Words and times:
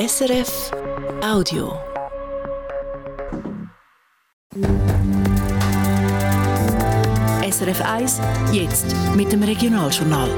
SRF 0.00 0.70
Audio. 1.22 1.74
SRF 7.42 7.82
1, 7.84 8.20
jetzt 8.50 8.96
mit 9.14 9.30
dem 9.30 9.42
Regionaljournal. 9.42 10.30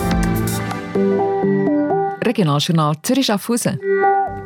Regionaljournal 2.24 2.96
Zürich-Schaffhausen. 3.04 3.78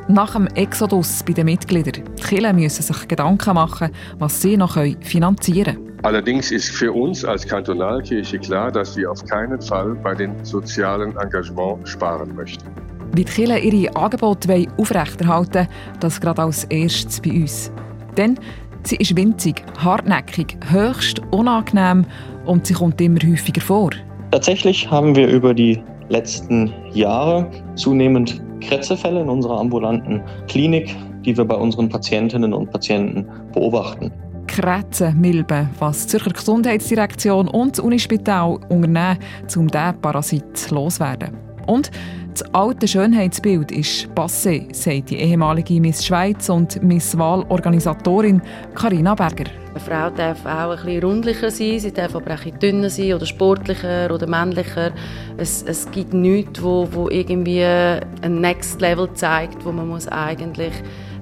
Nach 0.09 0.35
dem 0.35 0.49
Exodus 0.49 1.23
bei 1.23 1.33
den 1.33 1.47
Mitgliedern. 1.47 2.05
Die 2.19 2.23
Kirchen 2.23 2.57
müssen 2.57 2.83
sich 2.83 3.09
Gedanken 3.09 3.55
machen, 3.55 3.93
was 4.19 4.43
sie 4.43 4.59
noch 4.59 4.77
finanzieren 5.01 5.77
können. 5.77 5.99
Allerdings 6.03 6.51
ist 6.53 6.69
für 6.69 6.93
uns 6.93 7.25
als 7.25 7.47
Kantonalkirche 7.47 8.39
klar, 8.39 8.71
dass 8.71 8.95
wir 8.99 9.11
auf 9.11 9.25
keinen 9.25 9.63
Fall 9.63 9.95
bei 9.95 10.15
den 10.15 10.45
sozialen 10.45 11.17
Engagement 11.17 11.89
sparen 11.89 12.35
möchten. 12.37 12.86
Wie 13.17 13.25
die 13.25 13.33
Kirchen 13.33 13.73
ihre 13.73 13.97
Angebote 13.97 14.67
aufrechterhalten 14.77 15.57
wollen, 15.57 15.69
das 16.01 16.21
gerade 16.21 16.43
als 16.43 16.65
erstes 16.65 17.19
bei 17.23 17.31
uns. 17.31 17.73
Denn 18.19 18.39
sie 18.83 18.97
ist 18.97 19.17
winzig, 19.17 19.65
hartnäckig, 19.79 20.59
höchst 20.69 21.23
unangenehm 21.31 22.05
und 22.45 22.67
sie 22.67 22.75
kommt 22.75 23.01
immer 23.01 23.21
häufiger 23.21 23.63
vor. 23.63 23.91
Tatsächlich 24.33 24.91
haben 24.91 25.17
wir 25.17 25.29
über 25.29 25.55
die 25.55 25.83
letzten 26.11 26.71
Jahre 26.93 27.51
zunehmend 27.75 28.43
Krätzefälle 28.61 29.23
in 29.23 29.31
unserer 29.31 29.61
ambulanten 29.61 30.21
Klinik, 30.47 30.95
die 31.25 31.35
wir 31.35 31.47
bei 31.47 31.57
unseren 31.57 31.89
Patientinnen 31.89 32.53
und 32.53 32.71
Patienten 32.71 33.27
beobachten. 33.55 34.13
Krätze, 34.47 35.15
Milben, 35.17 35.71
was 35.79 36.03
die 36.03 36.09
Zürcher 36.09 36.33
Gesundheitsdirektion 36.33 37.49
und 37.49 37.79
das 37.79 37.85
Unispital 37.85 38.59
unternehmen, 38.69 39.19
um 39.57 39.69
diesen 39.69 40.01
Parasit 40.03 40.71
loszuwerden. 40.71 41.46
Und 41.67 41.91
das 42.33 42.55
alte 42.55 42.87
Schönheitsbild 42.87 43.73
ist 43.73 44.09
passé, 44.15 44.73
sagt 44.75 45.11
die 45.11 45.17
ehemalige 45.17 45.81
Miss 45.81 46.05
Schweiz 46.05 46.49
und 46.49 46.83
Miss 46.83 47.17
Wahlorganisatorin 47.17 48.43
Karina 48.75 49.15
Berger. 49.15 49.47
Eine 49.71 49.81
Frau 49.81 50.11
darf 50.11 50.45
auch 50.45 50.71
ein 50.71 50.85
bisschen 50.85 51.03
rundlicher 51.03 51.51
sein, 51.51 51.79
sie 51.81 51.93
darf 51.93 52.15
aber 52.15 52.35
auch 52.35 52.45
ein 52.45 52.53
bisschen 52.53 52.59
dünner 52.59 52.91
sein 52.91 53.15
oder 53.15 53.27
sportlicher 53.27 54.13
oder 54.13 54.27
männlicher. 54.27 54.93
Es, 55.37 55.63
es 55.63 55.91
gibt 55.91 56.13
nichts, 56.13 56.63
wo, 56.63 56.89
wo 56.91 57.09
irgendwie 57.09 57.65
ein 57.65 58.41
Next 58.41 58.81
Level 58.81 59.09
zeigt, 59.15 59.65
wo 59.65 59.73
man 59.73 59.89
muss 59.89 60.09
eigentlich 60.09 60.73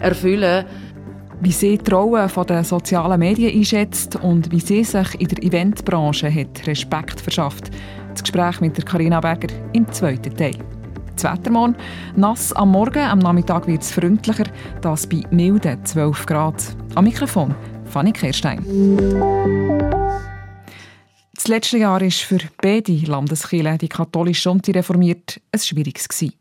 erfüllen 0.01 0.65
muss. 0.65 0.95
Wie 1.41 1.53
sie 1.53 1.79
die 1.79 1.91
Rolle 1.91 2.29
der 2.49 2.65
sozialen 2.65 3.19
Medien 3.19 3.55
einschätzt 3.55 4.17
und 4.17 4.51
wie 4.51 4.61
sie 4.61 4.83
sich 4.83 5.21
in 5.21 5.29
der 5.29 5.43
Eventbranche 5.43 6.33
hat 6.33 6.67
Respekt 6.67 7.21
verschafft. 7.21 7.71
Das 8.15 8.23
Gespräch 8.23 8.61
mit 8.61 8.87
Karina 8.87 9.21
Berger 9.21 9.49
im 9.73 9.91
zweiten 9.91 10.37
Teil. 10.37 10.57
Das 11.17 11.25
Wetter 11.25 11.51
morgen. 11.51 11.75
Nass 12.15 12.53
am 12.53 12.71
Morgen, 12.71 13.01
am 13.01 13.19
Nachmittag 13.19 13.67
wird 13.67 13.83
es 13.83 13.91
freundlicher, 13.91 14.45
das 14.83 15.09
bei 15.09 15.23
milden 15.31 15.85
12 15.85 16.25
Grad. 16.25 16.77
Am 16.95 17.05
Mikrofon 17.05 17.57
Fanny 17.87 18.13
Kehrstein. 18.13 18.65
Das 21.35 21.49
letzte 21.49 21.79
Jahr 21.79 22.01
war 22.01 22.11
für 22.11 22.39
beide 22.63 22.93
Landeskirchen, 22.93 23.79
die 23.79 23.89
katholisch 23.89 24.47
und 24.47 24.69
reformiert, 24.69 25.41
ein 25.51 25.59
schwieriges. 25.59 26.09
Gewesen. 26.09 26.35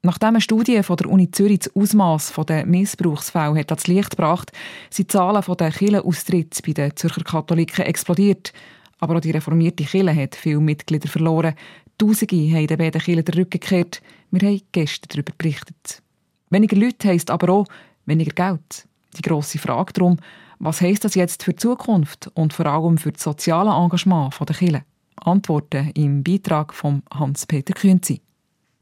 Nachdem 0.00 0.30
eine 0.30 0.40
Studie 0.40 0.82
von 0.82 0.96
der 0.96 1.10
Uni 1.10 1.30
Zürich 1.30 1.58
das 1.58 1.76
Ausmaß 1.76 2.32
der 2.48 2.64
Missbrauchsfälle 2.64 3.60
hat 3.60 3.70
ans 3.70 3.86
Licht 3.86 4.12
gebracht, 4.12 4.52
sind 4.88 5.12
die 5.12 5.12
Zahlen 5.12 5.44
der 5.46 5.70
Kirchenaustritte 5.70 6.62
bei 6.66 6.72
den 6.72 6.96
Zürcher 6.96 7.24
Katholiken 7.24 7.84
explodiert. 7.84 8.54
Aber 9.00 9.16
auch 9.16 9.20
die 9.20 9.30
reformierte 9.30 9.84
Kirche 9.84 10.14
hat 10.14 10.34
viele 10.34 10.60
Mitglieder 10.60 11.08
verloren. 11.08 11.54
Tausende 11.98 12.36
haben 12.36 12.66
den 12.66 12.78
beiden 12.78 13.00
Kirchen 13.00 13.24
den 13.24 13.34
Rücken 13.34 13.50
gekehrt. 13.50 14.02
Wir 14.30 14.48
haben 14.48 14.60
gestern 14.72 15.08
darüber 15.10 15.32
berichtet. 15.36 16.02
Weniger 16.50 16.76
Leute 16.76 17.08
heisst 17.08 17.30
aber 17.30 17.52
auch 17.52 17.66
weniger 18.06 18.32
Geld. 18.32 18.86
Die 19.16 19.22
grosse 19.22 19.58
Frage 19.58 19.92
darum, 19.92 20.16
was 20.58 20.80
heisst 20.80 21.04
das 21.04 21.14
jetzt 21.14 21.42
für 21.42 21.52
die 21.52 21.56
Zukunft 21.56 22.30
und 22.34 22.52
vor 22.52 22.66
allem 22.66 22.98
für 22.98 23.12
das 23.12 23.22
soziale 23.22 23.70
Engagement 23.70 24.34
der 24.38 24.54
Kirche? 24.54 24.84
Antworten 25.16 25.90
im 25.94 26.22
Beitrag 26.22 26.74
von 26.74 27.02
Hans-Peter 27.12 27.74
Künzi. 27.74 28.20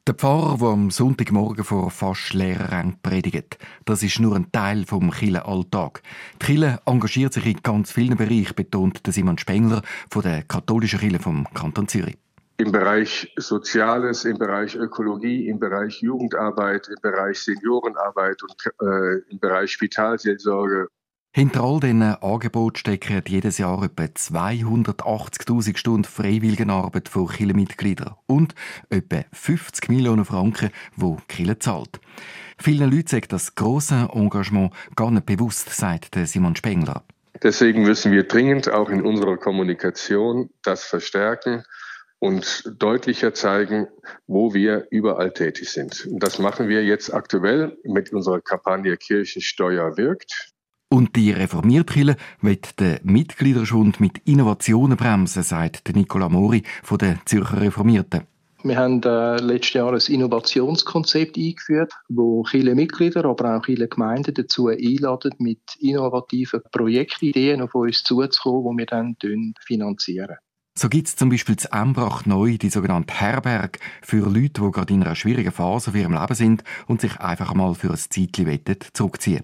Der 0.09 0.15
Pfarrer, 0.15 0.57
der 0.57 0.69
am 0.69 0.91
Sonntagmorgen 0.91 1.65
vor 1.65 1.91
fast 1.91 2.33
leeren 2.33 2.65
Rängen 2.65 2.99
predigt, 3.03 3.59
das 3.85 4.03
ist 4.03 4.19
nur 4.21 4.37
ein 4.37 4.51
Teil 4.51 4.87
vom 4.87 5.13
Alltag. 5.13 6.01
Die 6.41 6.47
Kirche 6.47 6.81
engagiert 6.87 7.35
sich 7.35 7.45
in 7.45 7.61
ganz 7.63 7.93
vielen 7.93 8.17
Bereichen, 8.17 8.55
betont 8.57 9.03
Simon 9.07 9.37
Spengler 9.37 9.83
von 10.11 10.23
der 10.23 10.45
katholischen 10.45 11.01
Kirche 11.01 11.19
vom 11.19 11.47
Kanton 11.53 11.89
Zürich. 11.89 12.17
Im 12.57 12.73
Bereich 12.73 13.31
Soziales, 13.37 14.25
im 14.25 14.39
Bereich 14.39 14.77
Ökologie, 14.77 15.47
im 15.47 15.59
Bereich 15.59 16.01
Jugendarbeit, 16.01 16.89
im 16.89 17.03
Bereich 17.03 17.41
Seniorenarbeit 17.41 18.43
und 18.43 18.73
äh, 18.81 19.19
im 19.31 19.39
Bereich 19.39 19.73
Spitalseelsorge 19.73 20.89
hinter 21.33 21.63
all 21.63 21.79
diesen 21.79 22.03
Angeboten 22.03 22.77
stecken 22.77 23.23
jedes 23.29 23.59
Jahr 23.59 23.83
etwa 23.83 24.05
280.000 24.05 25.77
Stunden 25.77 26.05
Freiwilligenarbeit 26.05 27.09
von 27.09 27.29
Kirchenmitgliedern 27.29 28.15
und 28.27 28.55
etwa 28.91 29.25
50 29.33 29.89
Millionen 29.89 30.25
Franken, 30.25 30.71
die 30.97 31.17
Kirche 31.29 31.59
zahlt. 31.59 32.01
Vielen 32.59 32.91
Leuten 32.91 33.07
sagt 33.07 33.33
das 33.33 33.55
grosse 33.55 34.09
Engagement 34.13 34.73
gar 34.97 35.11
nicht 35.11 35.27
bewusst, 35.27 35.71
sagt 35.71 36.17
Simon 36.25 36.57
Spengler. 36.57 37.05
Deswegen 37.43 37.83
müssen 37.83 38.11
wir 38.11 38.25
dringend 38.25 38.69
auch 38.69 38.91
in 38.91 39.03
unserer 39.03 39.37
Kommunikation 39.37 40.51
das 40.65 40.85
verstärken 40.85 41.63
und 42.19 42.65
deutlicher 42.79 43.33
zeigen, 43.33 43.87
wo 44.27 44.55
wir 44.55 44.89
überall 44.91 45.33
tätig 45.33 45.71
sind. 45.71 46.09
Das 46.11 46.41
machen 46.41 46.69
wir 46.69 46.85
jetzt 46.85 47.15
aktuell 47.15 47.77
mit 47.85 48.13
unserer 48.13 48.41
Kampagne 48.41 48.97
Kirchensteuer 48.97 49.97
wirkt. 49.97 50.53
Und 50.91 51.17
die 51.17 51.33
reformierte 51.33 51.93
Kirche 51.93 52.17
wird 52.41 52.81
den 52.81 52.99
Mitgliederschwund 53.03 54.01
mit 54.01 54.19
Innovationen 54.25 54.97
bremsen, 54.97 55.43
sagt 55.43 55.95
Nicola 55.95 56.31
Mori 56.31 56.63
von 56.83 56.97
den 56.97 57.21
Zürcher 57.27 57.61
Reformierten. 57.61 58.23
Wir 58.65 58.77
haben 58.77 59.01
äh, 59.05 59.37
letztes 59.37 59.75
Jahr 59.75 59.93
ein 59.93 60.01
Innovationskonzept 60.01 61.37
eingeführt, 61.37 61.93
wo 62.09 62.43
viele 62.43 62.75
Mitglieder, 62.75 63.25
aber 63.25 63.57
auch 63.57 63.65
viele 63.65 63.87
Gemeinden 63.87 64.35
dazu 64.35 64.67
einladen, 64.69 65.33
mit 65.39 65.61
innovativen 65.79 66.63
Projektideen 66.73 67.61
auf 67.61 67.75
uns 67.75 68.03
zuzukommen, 68.03 68.77
die 68.77 68.83
wir 68.83 68.87
dann 68.87 69.17
finanzieren. 69.61 70.39
So 70.79 70.89
gibt 70.89 71.09
es 71.09 71.17
zum 71.17 71.29
Beispiel 71.29 71.57
zu 71.57 71.73
Embrach 71.73 72.25
neu 72.25 72.57
die 72.57 72.71
sogenannte 72.71 73.13
Herberg 73.13 73.81
für 74.01 74.31
Leute, 74.31 74.63
die 74.63 74.71
gerade 74.71 74.95
in 74.95 75.03
einer 75.03 75.17
schwierigen 75.17 75.51
Phase 75.51 75.91
für 75.91 75.99
ihrem 75.99 76.13
Leben 76.13 76.37
sind 76.37 76.63
und 76.87 77.01
sich 77.01 77.19
einfach 77.19 77.53
mal 77.53 77.75
für 77.75 77.91
ein 77.91 77.97
Zeitchen 77.97 78.61
zurückziehen 78.93 79.43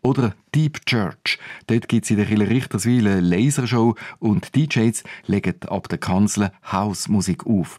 Oder 0.00 0.34
Deep 0.54 0.86
Church. 0.86 1.38
Dort 1.66 1.86
gibt 1.86 2.06
es 2.06 2.10
in 2.10 2.16
der 2.16 2.24
Kille 2.24 2.48
Richterswil 2.48 3.06
eine 3.08 3.20
Lasershow 3.20 3.94
und 4.20 4.56
DJs 4.56 5.04
legen 5.26 5.56
ab 5.68 5.90
der 5.90 5.98
Kanzel 5.98 6.50
Hausmusik 6.72 7.46
auf. 7.46 7.78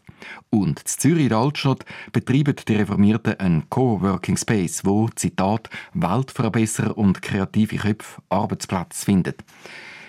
Und 0.50 0.78
in 0.78 0.86
Zürich 0.86 1.24
in 1.24 1.30
der 1.30 1.38
Altstadt 1.38 1.84
betreiben 2.12 2.54
die 2.68 2.76
Reformierten 2.76 3.40
einen 3.40 3.68
Coworking 3.68 4.36
Space, 4.36 4.84
wo, 4.84 5.08
Zitat, 5.16 5.70
Weltverbesserer 5.94 6.96
und 6.96 7.20
kreative 7.20 7.78
Köpfe 7.78 8.22
Arbeitsplätze 8.28 9.04
findet. 9.04 9.42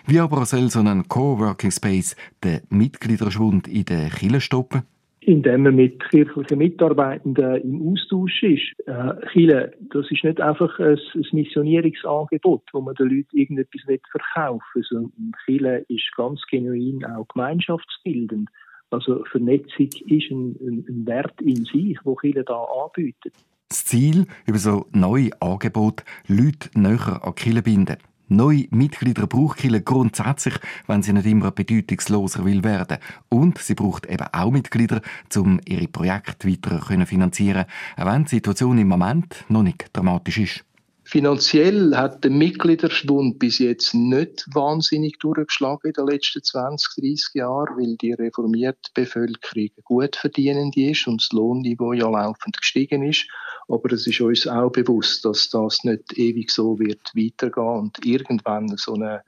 Wie 0.06 0.20
aber 0.20 0.46
soll 0.46 0.70
so 0.70 0.80
ein 0.80 1.08
Coworking 1.08 1.72
Space 1.72 2.18
den 2.44 2.62
Mitgliederschwund 2.70 3.70
in 3.70 3.86
der 3.86 4.10
Kille 4.10 4.42
stoppen? 4.42 4.82
Indem 5.22 5.64
man 5.64 5.78
mit 5.78 6.04
kirchlichen 6.10 6.58
Mitarbeitenden 6.58 7.62
im 7.62 7.94
Austausch 7.94 8.44
ist. 8.44 8.86
Äh, 8.86 9.14
Chile, 9.32 9.72
das 9.94 10.12
ist 10.12 10.26
nicht 10.26 10.42
einfach 10.42 10.78
ein, 10.80 11.00
ein 11.16 11.26
Missionierungsangebot, 11.32 12.64
wo 12.74 12.82
man 12.82 12.96
den 12.96 13.08
Leuten 13.08 13.38
irgendetwas 13.38 13.82
verkaufen 14.12 14.62
will, 14.74 14.84
sondern 14.90 15.32
Chile 15.46 15.86
ist 15.88 16.12
ganz 16.18 16.42
genuin 16.52 17.06
auch 17.06 17.26
gemeinschaftsbildend. 17.30 18.50
Also 18.90 19.24
Vernetzung 19.32 19.88
ist 19.88 20.30
ein, 20.32 20.58
ein, 20.60 20.86
ein 20.90 21.08
Wert 21.08 21.42
in 21.42 21.64
sich, 21.64 21.98
wo 22.04 22.18
Chile 22.20 22.44
da 22.44 22.62
anbietet. 22.62 23.34
Das 23.70 23.86
Ziel, 23.86 24.28
über 24.46 24.58
so 24.58 24.86
neue 24.92 25.30
Angebote 25.40 26.04
Leute 26.28 26.70
näher 26.78 27.22
an 27.24 27.36
Chile 27.36 27.62
binden. 27.62 27.96
Neue 28.30 28.68
Mitglieder 28.72 29.28
braucht 29.28 29.60
Kirche 29.60 29.82
grundsätzlich, 29.82 30.56
wenn 30.88 31.04
sie 31.04 31.14
nicht 31.14 31.26
immer 31.26 31.52
bedeutungsloser 31.52 32.46
will 32.46 32.64
werden. 32.64 32.98
Und 33.30 33.58
sie 33.58 33.76
braucht 33.76 34.06
eben 34.06 34.28
auch 34.32 34.52
Mitglieder, 34.52 35.02
um 35.36 35.60
ihre 35.66 35.88
Projekte 35.88 36.48
weiter 36.48 36.82
zu 36.82 37.06
finanzieren, 37.06 37.66
auch 37.98 38.06
wenn 38.06 38.24
die 38.24 38.30
Situation 38.30 38.78
im 38.78 38.88
Moment 38.88 39.46
noch 39.50 39.64
nicht 39.64 39.90
dramatisch 39.94 40.38
ist. 40.38 40.66
Finanziell 41.06 41.96
hat 41.98 42.24
der 42.24 42.32
Mitgliederschwund 42.32 43.38
bis 43.38 43.60
jetzt 43.60 43.94
nicht 43.94 44.46
wahnsinnig 44.54 45.20
durchgeschlagen 45.20 45.90
in 45.90 45.94
den 45.94 46.08
letzten 46.08 46.42
20, 46.42 46.96
30 46.96 47.34
Jahren, 47.34 47.78
weil 47.78 47.98
die 47.98 48.14
reformierte 48.14 48.90
Bevölkerung 48.94 49.70
gut 49.84 50.16
verdienend 50.16 50.78
ist 50.78 51.06
und 51.08 51.22
das 51.22 51.34
Lohnniveau 51.34 51.92
ja 51.92 52.10
laufend 52.10 52.58
gestiegen 52.58 53.04
ist. 53.04 53.28
Aber 53.68 53.92
es 53.92 54.08
ist 54.08 54.22
uns 54.22 54.48
auch 54.48 54.72
bewusst, 54.72 55.26
dass 55.26 55.50
das 55.50 55.84
nicht 55.84 56.18
ewig 56.18 56.50
so 56.50 56.80
wird 56.80 57.12
weitergehen 57.14 57.80
und 57.80 58.06
irgendwann 58.06 58.70
so 58.78 58.94
eine, 58.94 59.24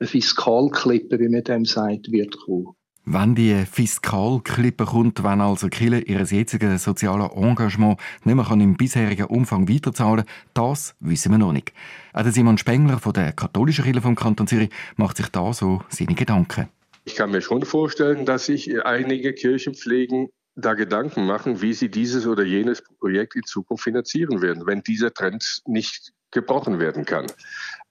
eine 0.00 0.08
Fiskalklippe, 0.08 1.20
wie 1.20 1.28
man 1.28 1.44
dem 1.44 1.64
sagt, 1.64 2.10
wird 2.10 2.36
kommen. 2.38 2.74
Wenn 3.06 3.34
die 3.34 3.64
Fiskalklippe 3.64 4.84
kommt, 4.84 5.24
wenn 5.24 5.40
also 5.40 5.68
Kille 5.68 6.00
ihr 6.00 6.22
jetziges 6.22 6.84
soziales 6.84 7.30
Engagement 7.34 7.98
nicht 8.24 8.34
mehr 8.34 8.50
im 8.50 8.76
bisherigen 8.76 9.24
Umfang 9.24 9.68
weiterzahlen 9.68 10.26
kann, 10.26 10.34
das 10.54 10.94
wissen 11.00 11.32
wir 11.32 11.38
noch 11.38 11.52
nicht. 11.52 11.72
Auch 12.12 12.22
der 12.22 12.32
Simon 12.32 12.58
Spengler 12.58 12.98
von 12.98 13.14
der 13.14 13.32
katholischen 13.32 13.84
Kirche 13.84 14.02
vom 14.02 14.16
Kanton 14.16 14.46
Zürich 14.46 14.70
macht 14.96 15.16
sich 15.16 15.28
da 15.28 15.52
so 15.52 15.82
seine 15.88 16.14
Gedanken. 16.14 16.68
Ich 17.04 17.16
kann 17.16 17.30
mir 17.30 17.40
schon 17.40 17.64
vorstellen, 17.64 18.26
dass 18.26 18.46
sich 18.46 18.84
einige 18.84 19.32
Kirchenpflegen 19.32 20.28
da 20.54 20.74
Gedanken 20.74 21.26
machen, 21.26 21.62
wie 21.62 21.72
sie 21.72 21.90
dieses 21.90 22.26
oder 22.26 22.44
jenes 22.44 22.82
Projekt 23.00 23.34
in 23.34 23.44
Zukunft 23.44 23.84
finanzieren 23.84 24.42
werden, 24.42 24.66
wenn 24.66 24.82
dieser 24.82 25.12
Trend 25.14 25.62
nicht 25.66 26.12
gebrochen 26.30 26.78
werden 26.78 27.04
kann. 27.04 27.26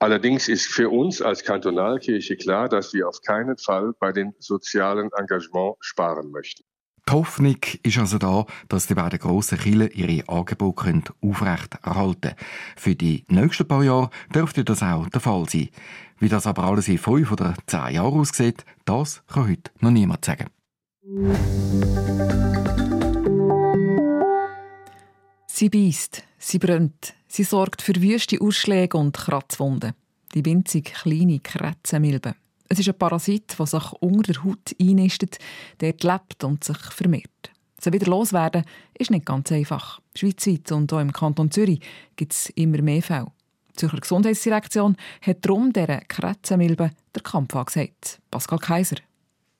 Allerdings 0.01 0.47
ist 0.47 0.65
für 0.65 0.89
uns 0.89 1.21
als 1.21 1.43
Kantonalkirche 1.43 2.37
klar, 2.37 2.69
dass 2.69 2.93
wir 2.93 3.09
auf 3.09 3.21
keinen 3.21 3.57
Fall 3.57 3.91
bei 3.99 4.13
den 4.13 4.33
sozialen 4.39 5.09
Engagement 5.17 5.75
sparen 5.81 6.31
möchten. 6.31 6.63
Die 7.07 7.13
Hoffnung 7.13 7.57
ist 7.83 7.97
also 7.97 8.17
da, 8.17 8.45
dass 8.69 8.87
die 8.87 8.93
beiden 8.93 9.19
grossen 9.19 9.57
Kirchen 9.57 9.91
ihre 9.91 10.29
Angebote 10.29 11.13
aufrechterhalten 11.21 12.21
können. 12.21 12.35
Für 12.77 12.95
die 12.95 13.25
nächsten 13.27 13.67
paar 13.67 13.83
Jahre 13.83 14.09
dürfte 14.33 14.63
das 14.63 14.83
auch 14.83 15.09
der 15.09 15.19
Fall 15.19 15.49
sein. 15.49 15.69
Wie 16.17 16.29
das 16.29 16.47
aber 16.47 16.63
alles 16.63 16.87
in 16.87 16.97
fünf 16.97 17.31
oder 17.33 17.55
zehn 17.67 17.95
Jahren 17.95 18.19
aussieht, 18.21 18.63
das 18.85 19.21
kann 19.27 19.49
heute 19.49 19.71
noch 19.81 19.91
niemand 19.91 20.23
sagen. 20.23 20.47
Sie 25.47 25.69
beißt, 25.69 26.23
sie 26.37 26.59
brennt, 26.59 27.15
sie 27.29 27.43
sorgt 27.43 27.81
für 27.81 27.95
wüste 27.95 28.41
Ausschläge 28.41 28.97
und 28.97 29.15
Kratzwunden. 29.15 29.93
Die 30.33 30.45
winzig 30.45 30.93
kleine 30.93 31.39
Krätzenmilbe. 31.39 32.35
Es 32.67 32.79
ist 32.79 32.87
ein 32.87 32.97
Parasit, 32.97 33.57
der 33.57 33.65
sich 33.65 33.91
unter 33.93 34.33
der 34.33 34.43
Haut 34.43 34.75
einnistet, 34.79 35.39
der 35.79 35.95
lebt 35.99 36.43
und 36.43 36.63
sich 36.63 36.77
vermehrt. 36.77 37.51
Sie 37.79 37.93
wieder 37.93 38.07
loswerden 38.07 38.65
ist 38.97 39.09
nicht 39.09 39.25
ganz 39.25 39.51
einfach. 39.51 39.99
Schweizweit 40.15 40.71
und 40.71 40.91
auch 40.91 40.99
im 40.99 41.13
Kanton 41.13 41.49
Zürich 41.49 41.79
gibt 42.15 42.33
es 42.33 42.49
immer 42.49 42.81
mehr 42.81 43.01
Fälle. 43.01 43.31
Die 43.71 43.75
Zürcher 43.75 44.01
Gesundheitsdirektion 44.01 44.97
hat 45.21 45.45
darum 45.45 45.71
dieser 45.71 46.01
Krätzenmilbe 46.01 46.91
der 47.15 47.23
Kampf 47.23 47.55
angesagt. 47.55 48.19
Pascal 48.29 48.59
Kaiser. 48.59 48.97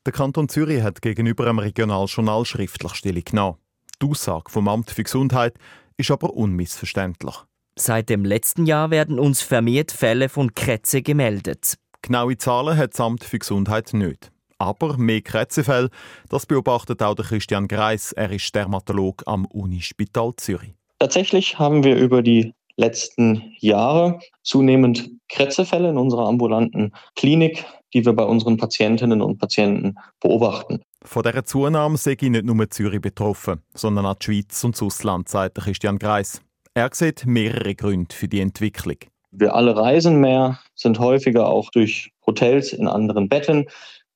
Der 0.06 0.14
Kanton 0.14 0.50
Zürich 0.50 0.84
hat 0.84 1.02
gegenüber 1.02 1.48
einem 1.48 1.60
Regionaljournal 1.60 2.46
schriftlich 2.46 2.94
Stellung 2.94 3.24
genommen. 3.24 3.58
Die 4.02 4.08
Aussage 4.08 4.50
vom 4.50 4.68
Amt 4.68 4.92
für 4.92 5.04
Gesundheit 5.04 5.58
ist 5.98 6.12
aber 6.12 6.34
unmissverständlich. 6.34 7.36
Seit 7.78 8.10
dem 8.10 8.26
letzten 8.26 8.66
Jahr 8.66 8.92
werden 8.92 9.20
uns 9.20 9.42
vermehrt 9.42 9.92
Fälle 9.92 10.30
von 10.30 10.54
Krätze 10.54 11.02
gemeldet. 11.02 11.76
Genaue 12.02 12.38
Zahlen 12.38 12.78
hat 12.78 12.94
das 12.94 13.00
Amt 13.00 13.24
für 13.24 13.40
Gesundheit 13.40 13.94
nicht. 13.94 14.32
Aber 14.58 14.98
mehr 14.98 15.22
Krätzefälle, 15.22 15.90
das 16.30 16.46
beobachtet 16.46 17.02
auch 17.02 17.16
der 17.16 17.26
Christian 17.26 17.68
Greis. 17.68 18.12
Er 18.12 18.32
ist 18.32 18.54
Dermatolog 18.54 19.24
am 19.26 19.46
Unispital 19.46 20.34
Zürich. 20.36 20.74
Tatsächlich 21.00 21.58
haben 21.58 21.84
wir 21.84 21.96
über 21.96 22.22
die 22.22 22.54
letzten 22.76 23.54
Jahre 23.60 24.20
zunehmend 24.44 25.10
Krätzefälle 25.30 25.90
in 25.90 25.98
unserer 25.98 26.28
ambulanten 26.28 26.94
Klinik, 27.16 27.66
die 27.94 28.06
wir 28.06 28.14
bei 28.14 28.24
unseren 28.24 28.58
Patientinnen 28.58 29.22
und 29.22 29.38
Patienten 29.38 29.96
beobachten. 30.20 30.82
Von 31.04 31.24
dieser 31.24 31.46
Zunahme 31.46 31.98
sei 31.98 32.18
nicht 32.20 32.44
nur 32.44 32.70
Zürich 32.70 33.02
betroffen, 33.02 33.62
sondern 33.74 34.06
auch 34.06 34.16
die 34.16 34.26
Schweiz 34.26 34.64
und 34.64 34.76
das 34.76 34.82
Ausland, 34.82 35.30
sagt 35.30 35.56
Christian 35.56 35.98
Greis. 35.98 36.42
Er 36.74 36.90
sieht 36.94 37.26
mehrere 37.26 37.76
Gründe 37.76 38.16
für 38.16 38.28
die 38.28 38.40
Entwicklung. 38.40 38.98
Wir 39.32 39.56
alle 39.56 39.76
reisen 39.76 40.20
mehr, 40.20 40.60
sind 40.76 41.00
häufiger 41.00 41.48
auch 41.48 41.70
durch 41.72 42.12
Hotels 42.26 42.74
in 42.74 42.88
anderen 42.88 43.30
Betten. 43.30 43.68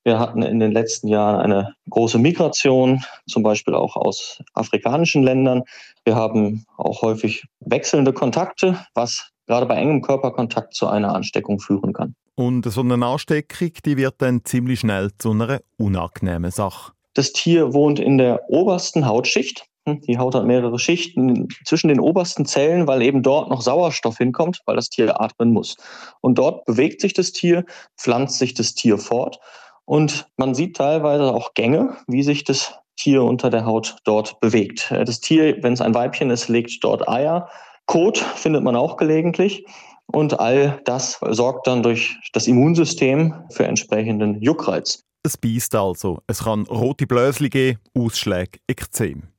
Wir 0.04 0.20
hatten 0.20 0.42
in 0.42 0.60
den 0.60 0.72
letzten 0.72 1.08
Jahren 1.08 1.40
eine 1.40 1.76
große 1.90 2.20
Migration, 2.20 3.04
zum 3.28 3.42
Beispiel 3.42 3.74
auch 3.74 3.96
aus 3.96 4.42
afrikanischen 4.54 5.24
Ländern. 5.24 5.64
Wir 6.04 6.16
haben 6.16 6.66
auch 6.78 7.02
häufig 7.02 7.46
wechselnde 7.62 8.12
Kontakte, 8.12 8.86
was 8.94 9.30
gerade 9.48 9.66
bei 9.66 9.76
engem 9.76 10.02
Körperkontakt 10.02 10.74
zu 10.74 10.88
einer 10.88 11.16
Ansteckung 11.16 11.60
führen 11.60 11.94
kann. 11.94 12.16
Und 12.36 12.66
so 12.66 12.82
eine 12.82 13.06
Ansteckung, 13.06 13.72
die 13.86 13.98
wird 13.98 14.16
dann 14.18 14.44
ziemlich 14.44 14.82
schnell 14.82 15.12
zu 15.18 15.32
einer 15.32 15.62
unangenehmen 15.78 16.52
Sache. 16.52 16.92
Das 17.14 17.32
Tier 17.32 17.74
wohnt 17.74 18.00
in 18.00 18.18
der 18.18 18.42
obersten 18.50 19.06
Hautschicht. 19.06 19.66
Die 19.85 20.18
Haut 20.18 20.33
hat 20.33 20.45
mehrere 20.45 20.80
Schichten 20.80 21.50
zwischen 21.65 21.89
den 21.89 22.00
obersten 22.00 22.45
Zellen, 22.45 22.88
weil 22.88 23.01
eben 23.01 23.21
dort 23.21 23.50
noch 23.50 23.62
Sauerstoff 23.62 24.18
hinkommt, 24.18 24.62
weil 24.65 24.77
das 24.77 24.89
Tier 24.89 25.19
atmen 25.19 25.51
muss. 25.51 25.75
Und 26.21 26.38
dort 26.38 26.63
bewegt 26.65 27.01
sich 27.01 27.13
das 27.13 27.33
Tier, 27.33 27.65
pflanzt 27.97 28.39
sich 28.39 28.53
das 28.53 28.75
Tier 28.75 28.97
fort. 28.97 29.39
Und 29.85 30.30
man 30.38 30.56
sieht 30.56 30.77
teilweise 30.77 31.33
auch 31.33 31.53
Gänge, 31.53 31.97
wie 32.07 32.24
sich 32.24 32.45
das 32.45 32.74
Tier 32.95 33.24
unter 33.24 33.50
der 33.50 33.65
Haut 33.65 33.97
dort 34.06 34.39
bewegt. 34.39 34.89
Das 34.91 35.19
Tier, 35.19 35.62
wenn 35.62 35.74
es 35.74 35.81
ein 35.81 35.94
Weibchen 35.94 36.30
ist, 36.30 36.47
legt 36.47 36.83
dort 36.83 37.07
Eier. 37.09 37.50
Kot 37.85 38.18
findet 38.18 38.63
man 38.63 38.77
auch 38.77 38.95
gelegentlich. 38.95 39.65
Und 40.06 40.39
all 40.39 40.81
das 40.85 41.19
sorgt 41.31 41.68
dann 41.68 41.83
durch 41.83 42.15
das 42.33 42.47
Immunsystem 42.47 43.33
für 43.50 43.65
entsprechenden 43.65 44.41
Juckreiz. 44.41 45.03
Es 45.24 45.38
beißt 45.38 45.75
also. 45.75 46.19
Es 46.27 46.44
kann 46.44 46.63
rote 46.68 47.07
Blösli 47.07 47.50
geben, 47.50 47.80
Ausschläge, 47.97 48.59
Ekzem. 48.68 49.32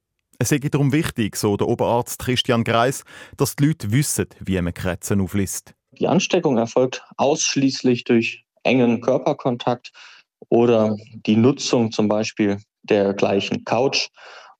Es 0.44 0.52
ist 0.52 0.74
darum 0.74 0.92
wichtig, 0.92 1.36
so 1.36 1.56
der 1.56 1.66
Oberarzt 1.68 2.18
Christian 2.18 2.64
Greis, 2.64 3.02
dass 3.38 3.56
die 3.56 3.64
Leute 3.64 3.92
wissen, 3.92 4.26
wie 4.40 4.60
man 4.60 4.74
Krätzen 4.74 5.22
aufliest. 5.22 5.72
Die 5.92 6.06
Ansteckung 6.06 6.58
erfolgt 6.58 7.02
ausschließlich 7.16 8.04
durch 8.04 8.44
engen 8.62 9.00
Körperkontakt 9.00 9.90
oder 10.50 10.98
die 11.14 11.36
Nutzung 11.36 11.92
zum 11.92 12.08
Beispiel 12.08 12.58
der 12.82 13.14
gleichen 13.14 13.64
Couch 13.64 14.08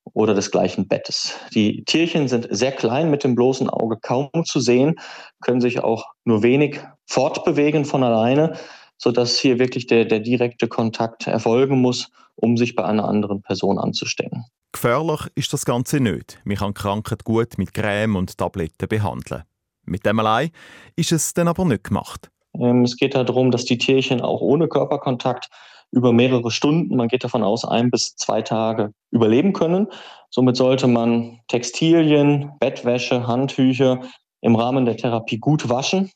oder 0.04 0.32
des 0.32 0.50
gleichen 0.50 0.88
Bettes. 0.88 1.38
Die 1.52 1.84
Tierchen 1.84 2.28
sind 2.28 2.48
sehr 2.50 2.72
klein, 2.72 3.10
mit 3.10 3.22
dem 3.22 3.34
bloßen 3.34 3.68
Auge 3.68 3.98
kaum 4.00 4.30
zu 4.46 4.60
sehen, 4.60 4.94
können 5.42 5.60
sich 5.60 5.80
auch 5.80 6.06
nur 6.24 6.42
wenig 6.42 6.80
fortbewegen 7.04 7.84
von 7.84 8.02
alleine, 8.02 8.56
sodass 8.96 9.38
hier 9.38 9.58
wirklich 9.58 9.86
der, 9.86 10.06
der 10.06 10.20
direkte 10.20 10.66
Kontakt 10.66 11.26
erfolgen 11.26 11.82
muss, 11.82 12.10
um 12.36 12.56
sich 12.56 12.74
bei 12.74 12.86
einer 12.86 13.04
anderen 13.04 13.42
Person 13.42 13.78
anzustecken. 13.78 14.46
Gefährlich 14.74 15.28
ist 15.36 15.52
das 15.52 15.64
Ganze 15.64 16.00
nicht. 16.00 16.40
Man 16.42 16.56
kann 16.56 16.74
Krankheit 16.74 17.22
gut 17.22 17.58
mit 17.58 17.72
Creme 17.74 18.16
und 18.16 18.36
Tabletten 18.36 18.88
behandeln. 18.88 19.44
Mit 19.84 20.04
dem 20.04 20.18
allein 20.18 20.50
ist 20.96 21.12
es 21.12 21.32
dann 21.32 21.46
aber 21.46 21.64
nicht 21.64 21.84
gemacht. 21.84 22.28
Ähm, 22.58 22.82
es 22.82 22.96
geht 22.96 23.14
darum, 23.14 23.52
dass 23.52 23.64
die 23.66 23.78
Tierchen 23.78 24.20
auch 24.20 24.40
ohne 24.40 24.66
Körperkontakt 24.66 25.48
über 25.92 26.12
mehrere 26.12 26.50
Stunden, 26.50 26.96
man 26.96 27.06
geht 27.06 27.22
davon 27.22 27.44
aus, 27.44 27.64
ein 27.64 27.92
bis 27.92 28.16
zwei 28.16 28.42
Tage 28.42 28.90
überleben 29.12 29.52
können. 29.52 29.86
Somit 30.28 30.56
sollte 30.56 30.88
man 30.88 31.38
Textilien, 31.46 32.50
Bettwäsche, 32.58 33.28
Handtücher 33.28 34.00
im 34.40 34.56
Rahmen 34.56 34.86
der 34.86 34.96
Therapie 34.96 35.38
gut 35.38 35.68
waschen 35.68 36.10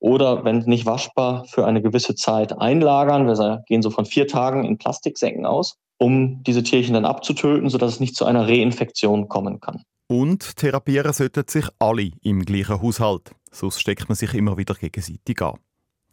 oder, 0.00 0.44
wenn 0.44 0.58
nicht 0.58 0.84
waschbar, 0.84 1.46
für 1.46 1.64
eine 1.64 1.80
gewisse 1.80 2.14
Zeit 2.14 2.60
einlagern. 2.60 3.26
Wir 3.26 3.62
gehen 3.66 3.80
so 3.80 3.88
von 3.88 4.04
vier 4.04 4.28
Tagen 4.28 4.64
in 4.64 4.76
Plastiksäcken 4.76 5.46
aus, 5.46 5.78
um 6.02 6.42
diese 6.42 6.62
Tierchen 6.62 6.94
dann 6.94 7.04
abzutöten, 7.04 7.68
sodass 7.70 7.94
es 7.94 8.00
nicht 8.00 8.16
zu 8.16 8.24
einer 8.24 8.46
Reinfektion 8.46 9.28
kommen 9.28 9.60
kann. 9.60 9.82
Und 10.08 10.56
therapieren 10.56 11.12
sollten 11.12 11.44
sich 11.46 11.66
alle 11.78 12.10
im 12.22 12.44
gleichen 12.44 12.82
Haushalt. 12.82 13.30
Sonst 13.50 13.80
steckt 13.80 14.08
man 14.08 14.16
sich 14.16 14.34
immer 14.34 14.58
wieder 14.58 14.74
gegenseitig 14.74 15.40
an. 15.40 15.58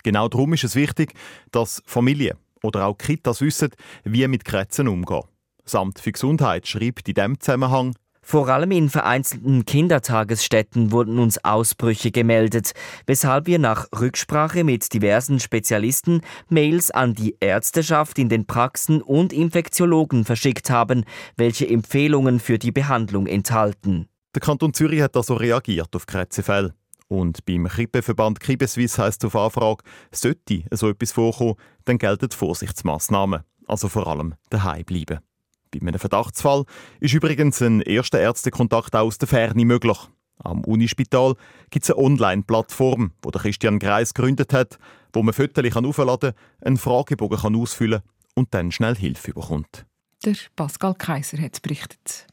Genau 0.03 0.29
darum 0.29 0.53
ist 0.53 0.63
es 0.63 0.75
wichtig, 0.75 1.13
dass 1.51 1.81
Familie 1.85 2.37
oder 2.63 2.85
auch 2.85 2.97
Kitas 2.97 3.41
wissen, 3.41 3.71
wie 4.03 4.27
mit 4.27 4.45
Krätzen 4.45 4.87
umgehen. 4.87 5.23
Das 5.63 5.75
Amt 5.75 5.99
für 5.99 6.11
Gesundheit 6.11 6.67
schreibt 6.67 7.07
in 7.09 7.15
diesem 7.15 7.39
Zusammenhang, 7.39 7.95
vor 8.29 8.47
allem 8.47 8.69
in 8.69 8.89
vereinzelten 8.89 9.65
Kindertagesstätten 9.65 10.91
wurden 10.91 11.17
uns 11.17 11.43
Ausbrüche 11.43 12.11
gemeldet, 12.11 12.73
weshalb 13.07 13.47
wir 13.47 13.57
nach 13.57 13.87
Rücksprache 13.99 14.63
mit 14.63 14.93
diversen 14.93 15.39
Spezialisten 15.39 16.21
Mails 16.47 16.91
an 16.91 17.15
die 17.15 17.37
Ärzteschaft 17.39 18.19
in 18.19 18.29
den 18.29 18.45
Praxen 18.45 19.01
und 19.01 19.33
Infektiologen 19.33 20.25
verschickt 20.25 20.69
haben, 20.69 21.05
welche 21.37 21.67
Empfehlungen 21.67 22.39
für 22.39 22.59
die 22.59 22.71
Behandlung 22.71 23.25
enthalten. 23.25 24.07
Der 24.35 24.41
Kanton 24.41 24.75
Zürich 24.75 25.01
hat 25.01 25.17
also 25.17 25.33
reagiert 25.33 25.95
auf 25.95 26.05
Krätzefälle. 26.05 26.75
Und 27.07 27.43
beim 27.45 27.65
Krippeverband 27.65 28.39
Krippeswiss 28.39 28.99
heisst 28.99 29.25
auf 29.25 29.35
Anfrage, 29.35 29.83
sollte 30.11 30.65
so 30.69 30.87
etwas 30.87 31.13
vorkommen, 31.13 31.55
dann 31.85 31.97
gelten 31.97 32.29
Vorsichtsmaßnahmen. 32.29 33.41
Also 33.65 33.87
vor 33.87 34.05
allem 34.05 34.35
daheim 34.51 34.85
bleiben. 34.85 35.17
Bei 35.71 35.79
einem 35.81 35.99
Verdachtsfall 35.99 36.65
ist 36.99 37.13
übrigens 37.13 37.61
ein 37.61 37.81
erster 37.81 38.19
Ärztekontakt 38.19 38.95
aus 38.95 39.17
der 39.17 39.27
Ferne 39.27 39.65
möglich. 39.65 39.97
Am 40.41 40.63
Unispital 40.63 41.35
gibt 41.69 41.83
es 41.83 41.91
eine 41.91 42.03
Online-Plattform, 42.03 43.11
die 43.23 43.37
Christian 43.37 43.77
Greis 43.77 44.13
gegründet 44.13 44.53
hat, 44.53 44.79
wo 45.13 45.21
man 45.21 45.33
Fotos 45.33 45.75
aufladen 45.75 46.31
kann, 46.31 46.65
einen 46.65 46.77
Fragebogen 46.77 47.55
ausfüllen 47.55 48.01
kann 48.01 48.09
und 48.35 48.53
dann 48.53 48.71
schnell 48.71 48.95
Hilfe 48.95 49.33
bekommt. 49.33 49.85
Der 50.25 50.35
Pascal 50.55 50.95
Kaiser 50.95 51.37
hat 51.39 51.61
berichtet. 51.61 52.27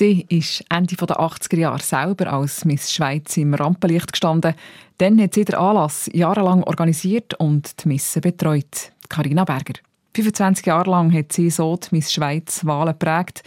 Sie 0.00 0.24
ist 0.30 0.64
Ende 0.70 0.96
der 0.96 1.20
80er 1.20 1.58
Jahre 1.58 1.82
selber 1.82 2.32
als 2.32 2.64
Miss 2.64 2.90
Schweiz 2.90 3.36
im 3.36 3.52
Rampenlicht 3.52 4.12
gestanden. 4.12 4.54
Dann 4.96 5.20
hat 5.20 5.34
sie 5.34 5.44
den 5.44 5.56
Anlass 5.56 6.08
jahrelang 6.14 6.62
organisiert 6.62 7.34
und 7.34 7.84
die 7.84 7.88
Missen 7.88 8.22
betreut. 8.22 8.92
Carina 9.10 9.44
Berger. 9.44 9.74
25 10.16 10.64
Jahre 10.64 10.90
lang 10.90 11.12
hat 11.12 11.34
sie 11.34 11.50
so 11.50 11.76
die 11.76 11.88
Miss 11.90 12.10
Schweiz 12.10 12.64
Wahlen 12.64 12.94
geprägt. 12.98 13.42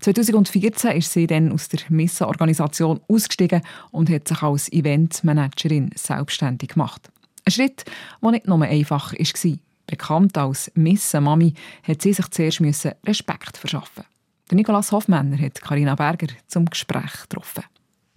2014 0.00 0.92
ist 0.92 1.12
sie 1.12 1.26
dann 1.26 1.52
aus 1.52 1.68
der 1.68 1.80
Missenorganisation 1.90 3.00
ausgestiegen 3.06 3.60
und 3.90 4.08
hat 4.08 4.28
sich 4.28 4.42
als 4.42 4.72
Eventmanagerin 4.72 5.90
selbstständig 5.94 6.70
gemacht. 6.70 7.10
Ein 7.44 7.52
Schritt, 7.52 7.84
der 8.22 8.30
nicht 8.30 8.46
nur 8.46 8.62
einfach 8.62 9.12
war. 9.12 9.58
Bekannt 9.86 10.38
als 10.38 10.72
Missen 10.74 11.24
Mami 11.24 11.52
hat 11.82 12.00
sie 12.00 12.14
sich 12.14 12.28
zuerst 12.30 12.62
Respekt 13.04 13.58
verschaffen. 13.58 14.04
Der 14.50 14.56
Nikolaus 14.56 14.92
Hoffmänner 14.92 15.38
hat 15.38 15.60
Karina 15.60 15.94
Berger 15.94 16.28
zum 16.46 16.64
Gespräch 16.64 17.12
getroffen. 17.28 17.64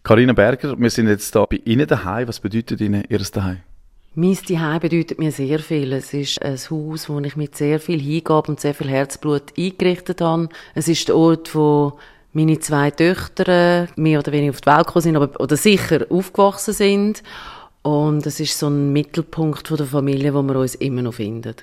Karina 0.01 0.31
Berger, 0.31 0.79
wir 0.79 0.89
sind 0.89 1.09
jetzt 1.09 1.33
hier 1.33 1.45
bei 1.45 1.59
Ihnen 1.65 1.85
daheim. 1.85 2.27
Was 2.27 2.39
bedeutet 2.39 2.79
Ihnen 2.79 3.03
Ihr 3.09 3.19
Daheim? 3.19 3.57
Mein 4.15 4.35
Zuhause 4.35 4.79
bedeutet 4.79 5.19
mir 5.19 5.33
sehr 5.33 5.59
viel. 5.59 5.91
Es 5.91 6.13
ist 6.13 6.41
ein 6.41 6.55
Haus, 6.55 7.09
wo 7.09 7.19
ich 7.19 7.35
mit 7.35 7.57
sehr 7.57 7.81
viel 7.81 7.99
Hingabe 7.99 8.49
und 8.49 8.61
sehr 8.61 8.73
viel 8.73 8.89
Herzblut 8.89 9.57
eingerichtet 9.57 10.21
habe. 10.21 10.47
Es 10.73 10.87
ist 10.87 11.09
der 11.09 11.17
Ort, 11.17 11.53
wo 11.53 11.99
meine 12.31 12.59
zwei 12.59 12.91
Töchter 12.91 13.89
mehr 13.97 14.19
oder 14.19 14.31
weniger 14.31 14.51
auf 14.51 14.61
die 14.61 14.67
Welt 14.67 14.87
gekommen 14.87 15.03
sind, 15.03 15.15
aber, 15.17 15.37
oder 15.39 15.57
sicher 15.57 16.05
aufgewachsen 16.09 16.73
sind. 16.73 17.23
Und 17.81 18.25
es 18.25 18.39
ist 18.39 18.57
so 18.57 18.67
ein 18.67 18.93
Mittelpunkt 18.93 19.69
der 19.69 19.85
Familie, 19.85 20.33
wo 20.33 20.41
wir 20.43 20.55
uns 20.55 20.75
immer 20.75 21.01
noch 21.01 21.15
finden. 21.15 21.55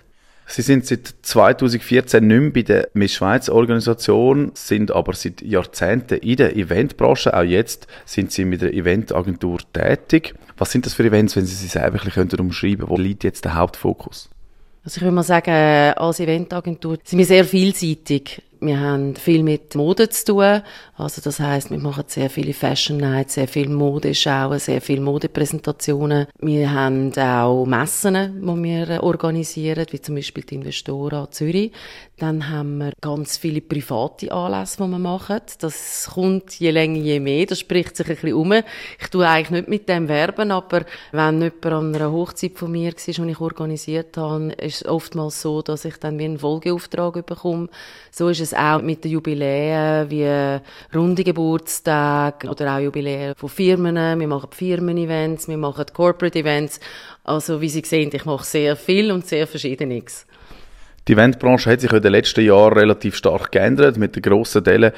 Sie 0.50 0.62
sind 0.62 0.86
seit 0.86 1.14
2014 1.22 2.26
nicht 2.26 2.40
mehr 2.40 2.50
bei 2.50 2.62
der 2.62 2.88
Miss 2.94 3.12
Schweiz 3.12 3.50
Organisation, 3.50 4.50
sind 4.54 4.90
aber 4.90 5.12
seit 5.12 5.42
Jahrzehnten 5.42 6.18
in 6.18 6.36
der 6.36 6.56
Eventbranche. 6.56 7.36
Auch 7.36 7.42
jetzt 7.42 7.86
sind 8.06 8.32
Sie 8.32 8.46
mit 8.46 8.62
der 8.62 8.72
Eventagentur 8.72 9.58
tätig. 9.74 10.34
Was 10.56 10.72
sind 10.72 10.86
das 10.86 10.94
für 10.94 11.04
Events, 11.04 11.36
wenn 11.36 11.44
Sie 11.44 11.54
sie 11.54 11.66
selber 11.66 12.00
ein 12.00 12.10
bisschen 12.10 12.40
umschreiben 12.40 12.78
könnten? 12.78 12.90
Wo 12.90 12.96
liegt 12.96 13.24
jetzt 13.24 13.44
der 13.44 13.56
Hauptfokus? 13.56 14.30
Also 14.84 14.98
ich 14.98 15.02
würde 15.02 15.14
mal 15.14 15.22
sagen, 15.22 15.50
als 15.50 16.18
Eventagentur 16.18 16.98
sind 17.04 17.18
wir 17.18 17.26
sehr 17.26 17.44
vielseitig. 17.44 18.42
Wir 18.60 18.80
haben 18.80 19.14
viel 19.14 19.42
mit 19.44 19.74
Mode 19.76 20.08
zu 20.08 20.24
tun. 20.24 20.62
Also 20.96 21.20
das 21.22 21.38
heißt, 21.38 21.70
wir 21.70 21.78
machen 21.78 22.04
sehr 22.08 22.28
viele 22.28 22.52
Fashion 22.52 22.96
Nights, 22.96 23.34
sehr 23.34 23.46
viel 23.46 23.68
Modeschauen, 23.68 24.58
sehr 24.58 24.80
viele 24.80 25.00
Modepräsentationen. 25.00 26.26
Wir 26.40 26.72
haben 26.72 27.16
auch 27.16 27.64
Messen, 27.64 28.40
die 28.40 28.62
wir 28.62 29.02
organisieren, 29.02 29.86
wie 29.90 30.00
zum 30.00 30.16
Beispiel 30.16 30.42
die 30.42 30.56
Investora 30.56 31.30
Zürich. 31.30 31.72
Dann 32.18 32.48
haben 32.50 32.78
wir 32.78 32.92
ganz 33.00 33.36
viele 33.36 33.60
private 33.60 34.32
Anlässe, 34.32 34.78
die 34.82 34.88
wir 34.88 34.98
machen. 34.98 35.40
Das 35.60 36.10
kommt 36.12 36.58
je 36.58 36.72
länger, 36.72 36.98
je 36.98 37.20
mehr. 37.20 37.46
Das 37.46 37.60
spricht 37.60 37.96
sich 37.96 38.08
ein 38.08 38.14
bisschen 38.16 38.34
um. 38.34 38.52
Ich 39.00 39.08
tue 39.08 39.24
eigentlich 39.24 39.50
nicht 39.50 39.68
mit 39.68 39.88
dem 39.88 40.08
werben, 40.08 40.50
aber 40.50 40.84
wenn 41.12 41.40
jemand 41.40 41.66
an 41.66 41.94
einer 41.94 42.10
Hochzeit 42.10 42.58
von 42.58 42.72
mir 42.72 42.92
war, 42.92 43.24
die 43.24 43.30
ich 43.30 43.40
organisiert 43.40 44.16
habe, 44.16 44.50
ist 44.54 44.82
es 44.82 44.88
oftmals 44.88 45.40
so, 45.40 45.62
dass 45.62 45.84
ich 45.84 45.96
dann 45.98 46.18
wie 46.18 46.24
einen 46.24 46.40
Folgeauftrag 46.40 47.24
bekomme. 47.24 47.68
So 48.10 48.28
ist 48.30 48.40
es 48.40 48.52
auch 48.52 48.82
mit 48.82 49.04
den 49.04 49.12
Jubiläen 49.12 50.10
wie 50.10 50.58
runde 50.96 51.22
Geburtstage 51.22 52.48
oder 52.48 52.74
auch 52.74 52.80
Jubiläen 52.80 53.36
von 53.36 53.48
Firmen. 53.48 54.18
Wir 54.18 54.26
machen 54.26 54.50
Firmen-Events, 54.50 55.46
wir 55.46 55.56
machen 55.56 55.86
Corporate-Events. 55.94 56.80
Also 57.22 57.60
wie 57.60 57.68
Sie 57.68 57.84
sehen, 57.84 58.10
ich 58.12 58.24
mache 58.24 58.44
sehr 58.44 58.74
viel 58.74 59.12
und 59.12 59.24
sehr 59.24 59.46
Verschiedenes. 59.46 60.26
Die 61.08 61.14
Eventbranche 61.14 61.70
hat 61.70 61.80
sich 61.80 61.90
in 61.90 62.02
den 62.02 62.12
letzten 62.12 62.44
Jahren 62.44 62.74
relativ 62.74 63.16
stark 63.16 63.50
geändert 63.50 63.96
mit 63.96 64.14
den 64.14 64.22
grossen 64.22 64.62
Dellen 64.62 64.92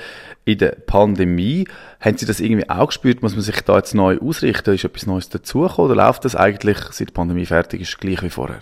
in 0.44 0.58
der 0.58 0.72
Pandemie. 0.72 1.68
Haben 2.00 2.18
Sie 2.18 2.26
das 2.26 2.40
irgendwie 2.40 2.68
auch 2.68 2.88
gespürt? 2.88 3.22
Muss 3.22 3.34
man 3.34 3.42
sich 3.42 3.60
da 3.60 3.76
jetzt 3.76 3.94
neu 3.94 4.18
ausrichten? 4.18 4.74
Ist 4.74 4.84
etwas 4.84 5.06
Neues 5.06 5.28
dazugekommen 5.28 5.92
oder 5.92 6.04
läuft 6.04 6.24
das 6.24 6.34
eigentlich, 6.34 6.78
seit 6.90 7.10
die 7.10 7.12
Pandemie 7.12 7.46
fertig 7.46 7.82
ist, 7.82 8.00
gleich 8.00 8.24
wie 8.24 8.30
vorher? 8.30 8.58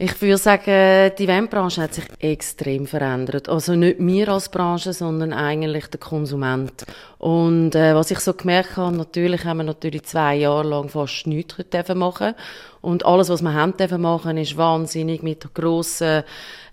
Ich 0.00 0.22
würde 0.22 0.38
sagen, 0.38 1.10
die 1.18 1.24
Eventbranche 1.24 1.82
hat 1.82 1.94
sich 1.94 2.04
extrem 2.20 2.86
verändert. 2.86 3.48
Also 3.48 3.74
nicht 3.74 3.96
wir 3.98 4.28
als 4.28 4.48
Branche, 4.48 4.92
sondern 4.92 5.32
eigentlich 5.32 5.88
der 5.88 5.98
Konsument. 5.98 6.86
Und 7.18 7.74
äh, 7.74 7.96
was 7.96 8.12
ich 8.12 8.20
so 8.20 8.32
gemerkt 8.32 8.76
habe, 8.76 8.96
natürlich 8.96 9.44
haben 9.44 9.56
wir 9.56 9.64
natürlich 9.64 10.04
zwei 10.04 10.36
Jahre 10.36 10.68
lang 10.68 10.88
fast 10.88 11.26
nichts 11.26 11.56
machen 11.96 12.34
Und 12.80 13.04
alles, 13.04 13.28
was 13.28 13.42
wir 13.42 13.52
haben 13.52 13.76
dürfen 13.76 14.00
machen, 14.00 14.36
ist 14.36 14.56
wahnsinnig 14.56 15.24
mit 15.24 15.52
grossen 15.52 16.22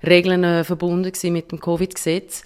Regeln 0.05 0.43
äh, 0.43 0.63
verbunden 0.63 1.11
gewesen 1.11 1.33
mit 1.33 1.51
dem 1.51 1.59
Covid-Gesetz. 1.59 2.43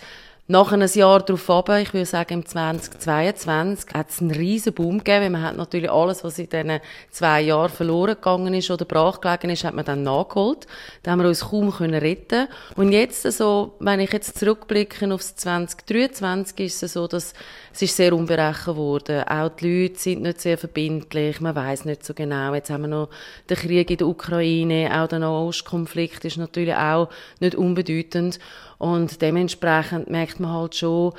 Nach 0.52 0.72
einem 0.72 0.90
Jahr 0.92 1.20
darauf 1.20 1.48
ab, 1.52 1.70
ich 1.78 1.94
würde 1.94 2.08
sagen 2.08 2.40
im 2.40 2.44
2022, 2.44 3.94
hat 3.94 4.10
es 4.10 4.20
einen 4.20 4.32
riesen 4.32 4.74
Boom 4.74 4.98
gegeben, 4.98 5.26
weil 5.26 5.30
man 5.30 5.44
hat 5.44 5.58
natürlich 5.58 5.92
alles, 5.92 6.24
was 6.24 6.40
in 6.40 6.50
diesen 6.50 6.80
zwei 7.12 7.42
Jahren 7.42 7.70
verloren 7.70 8.16
gegangen 8.16 8.56
ist 8.56 8.72
oder 8.72 8.84
brach 8.84 9.22
gelegen 9.22 9.52
ist, 9.52 9.64
hat 9.64 9.76
man 9.76 9.86
dann 9.86 10.02
nachgeholt. 10.02 10.66
Da 11.04 11.12
haben 11.12 11.22
wir 11.22 11.28
uns 11.28 11.42
kaum 11.42 11.72
können 11.72 11.94
retten. 11.94 12.48
Und 12.76 12.94
jetzt, 12.94 13.32
so, 13.32 13.76
wenn 13.80 14.00
ich 14.00 14.12
jetzt 14.12 14.40
zurückblicke 14.40 15.14
aufs 15.14 15.36
2023, 15.36 16.66
ist 16.66 16.82
es 16.82 16.94
so, 16.94 17.06
dass 17.06 17.36
es 17.72 17.84
ist 17.84 17.96
sehr 17.96 18.14
unberechenbar 18.14 18.76
wurde. 18.76 19.30
Auch 19.30 19.50
die 19.50 19.84
Leute 19.84 20.00
sind 20.00 20.24
nicht 20.24 20.42
sehr 20.42 20.58
verbindlich, 20.58 21.40
man 21.42 21.56
weiß 21.56 21.86
nicht 21.86 22.04
so 22.04 22.16
genau. 22.16 22.56
Jetzt 22.56 22.72
haben 22.72 22.82
wir 22.82 22.88
noch 22.88 23.10
den 23.48 23.56
Krieg 23.56 23.92
in 23.92 23.98
der 23.98 24.08
Ukraine, 24.08 25.00
auch 25.00 25.08
der 25.08 25.20
Nahostkonflikt 25.20 26.26
ist 26.26 26.38
natürlich 26.38 26.74
auch 26.74 27.10
nicht 27.40 27.54
unbedeutend. 27.54 28.40
Und 28.80 29.22
dementsprechend 29.22 30.10
merkt 30.10 30.40
man 30.40 30.54
halt 30.54 30.74
schon, 30.74 31.14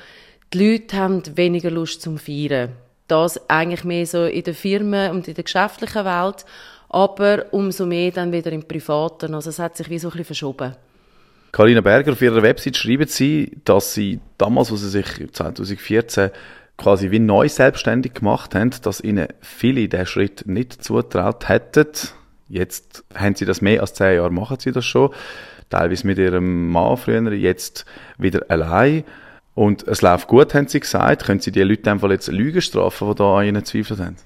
die 0.52 0.72
Leute 0.72 0.96
haben 0.96 1.22
weniger 1.36 1.70
Lust 1.70 2.02
zum 2.02 2.18
Feiern. 2.18 2.72
Das 3.06 3.48
eigentlich 3.48 3.84
mehr 3.84 4.06
so 4.06 4.24
in 4.24 4.42
der 4.42 4.54
Firmen 4.54 5.12
und 5.12 5.28
in 5.28 5.34
der 5.34 5.44
geschäftlichen 5.44 6.04
Welt, 6.04 6.44
aber 6.88 7.44
umso 7.52 7.86
mehr 7.86 8.10
dann 8.10 8.32
wieder 8.32 8.50
im 8.50 8.66
Privaten. 8.66 9.34
Also 9.34 9.50
es 9.50 9.58
hat 9.58 9.76
sich 9.76 9.88
wie 9.90 9.98
so 9.98 10.08
ein 10.08 10.12
bisschen 10.12 10.24
verschoben. 10.24 10.74
Karina 11.52 11.80
Berger, 11.80 12.12
auf 12.12 12.22
ihrer 12.22 12.42
Website 12.42 12.76
schreiben 12.76 13.08
Sie, 13.08 13.58
dass 13.64 13.94
Sie 13.94 14.20
damals, 14.38 14.70
wo 14.70 14.76
Sie 14.76 14.88
sich 14.88 15.06
2014 15.32 16.30
quasi 16.76 17.10
wie 17.10 17.18
neu 17.18 17.48
selbstständig 17.48 18.14
gemacht 18.14 18.54
haben, 18.54 18.70
dass 18.82 19.00
Ihnen 19.00 19.28
viele 19.40 19.88
diesen 19.88 20.06
Schritt 20.06 20.46
nicht 20.46 20.82
zutraut 20.82 21.48
hätten. 21.48 21.86
Jetzt 22.48 23.04
haben 23.14 23.34
Sie 23.34 23.44
das 23.44 23.60
mehr 23.60 23.80
als 23.80 23.94
zehn 23.94 24.16
Jahre, 24.16 24.30
machen 24.30 24.58
Sie 24.58 24.72
das 24.72 24.84
schon 24.84 25.10
teilweise 25.70 26.06
mit 26.06 26.18
ihrem 26.18 26.68
Mann 26.68 26.96
früher, 26.96 27.32
jetzt 27.32 27.86
wieder 28.18 28.44
allein. 28.48 29.04
Und 29.54 29.86
es 29.88 30.02
läuft 30.02 30.28
gut, 30.28 30.54
haben 30.54 30.68
sie 30.68 30.80
gesagt. 30.80 31.24
Können 31.24 31.40
Sie 31.40 31.52
die 31.52 31.62
Leute 31.62 31.90
einfach 31.90 32.10
jetzt 32.10 32.28
Lügen 32.28 32.62
strafen, 32.62 33.08
die 33.08 33.14
da 33.14 33.38
an 33.38 33.46
ihnen 33.46 33.64
zweifelt 33.64 34.00
haben? 34.00 34.16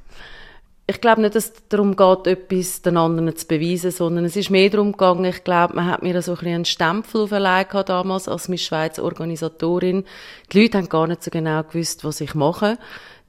Ich 0.87 1.01
glaube 1.01 1.23
nicht, 1.23 1.35
dass 1.35 1.47
es 1.47 1.69
darum 1.71 1.97
geht, 1.97 2.27
etwas 2.27 2.83
den 2.83 2.99
anderen 2.99 3.35
zu 3.35 3.47
beweisen, 3.47 3.91
sondern 3.91 4.27
es 4.27 4.37
ist 4.37 4.51
mehr 4.51 4.69
darum 4.69 4.93
gegangen, 4.93 5.25
ich 5.25 5.43
glaube, 5.43 5.75
man 5.75 5.87
hat 5.87 6.03
mir 6.03 6.21
so 6.21 6.33
ein 6.33 6.39
bisschen 6.39 6.55
einen 6.55 6.65
Stempel 6.67 7.23
auferlegt 7.23 7.89
damals 7.89 8.29
als 8.29 8.49
Miss 8.49 8.65
Schweiz 8.65 8.99
Organisatorin. 8.99 10.05
Die 10.53 10.61
Leute 10.61 10.77
haben 10.77 10.91
gar 10.91 11.07
nicht 11.07 11.23
so 11.23 11.31
genau 11.31 11.63
gewusst, 11.63 12.05
was 12.05 12.21
ich 12.21 12.35
mache. 12.35 12.77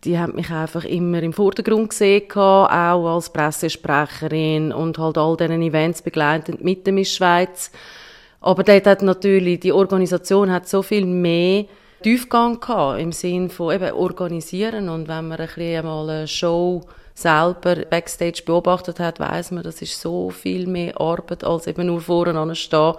Die 0.03 0.19
haben 0.19 0.35
mich 0.35 0.51
einfach 0.51 0.83
immer 0.83 1.23
im 1.23 1.31
Vordergrund 1.31 1.91
gesehen, 1.91 2.29
auch 2.33 2.67
als 3.15 3.31
Pressesprecherin 3.31 4.73
und 4.73 4.97
halt 4.97 5.17
all 5.17 5.37
diesen 5.37 5.61
Events 5.61 6.01
begleitend 6.01 6.61
mit 6.61 6.85
der 6.85 6.93
Miss 6.93 7.15
Schweiz. 7.15 7.71
Aber 8.45 8.63
dort 8.63 8.85
hat 8.85 9.01
natürlich, 9.01 9.61
die 9.61 9.71
Organisation 9.71 10.51
hat 10.51 10.69
so 10.69 10.83
viel 10.83 11.03
mehr 11.03 11.65
Tiefgang 12.03 12.59
gehabt, 12.59 13.01
im 13.01 13.11
Sinn 13.11 13.49
von 13.49 13.73
eben 13.73 13.91
organisieren. 13.93 14.87
Und 14.87 15.07
wenn 15.07 15.29
man 15.29 15.39
ein 15.39 15.47
bisschen 15.47 15.83
mal 15.83 16.07
eine 16.07 16.27
Show 16.27 16.83
selber 17.15 17.77
Backstage 17.89 18.43
beobachtet 18.45 18.99
hat, 18.99 19.19
weiß 19.19 19.49
man, 19.49 19.63
das 19.63 19.81
ist 19.81 19.99
so 19.99 20.29
viel 20.29 20.67
mehr 20.67 21.01
Arbeit, 21.01 21.43
als 21.43 21.65
eben 21.65 21.87
nur 21.87 22.01
vorne 22.01 22.53
stehen 22.53 22.93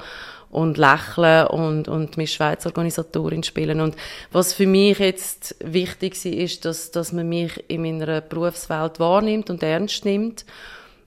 und 0.50 0.78
lächeln 0.78 1.46
und, 1.46 1.86
und 1.86 2.16
mit 2.16 2.28
Schweizer 2.28 2.70
Organisatorin 2.70 3.44
spielen. 3.44 3.80
Und 3.80 3.94
was 4.32 4.52
für 4.52 4.66
mich 4.66 4.98
jetzt 4.98 5.54
wichtig 5.60 6.16
war, 6.24 6.32
ist, 6.32 6.64
dass, 6.64 6.90
dass 6.90 7.12
man 7.12 7.28
mich 7.28 7.64
in 7.68 7.82
meiner 7.82 8.20
Berufswelt 8.20 8.98
wahrnimmt 8.98 9.48
und 9.48 9.62
ernst 9.62 10.04
nimmt 10.04 10.44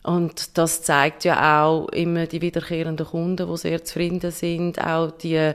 und 0.04 0.58
das 0.58 0.82
zeigt 0.82 1.26
ja 1.26 1.64
auch 1.64 1.90
immer 1.90 2.26
die 2.26 2.42
wiederkehrenden 2.42 3.06
Kunden, 3.06 3.50
die 3.50 3.58
sehr 3.58 3.84
zufrieden 3.84 4.32
sind, 4.32 4.80
auch 4.80 5.12
die, 5.12 5.52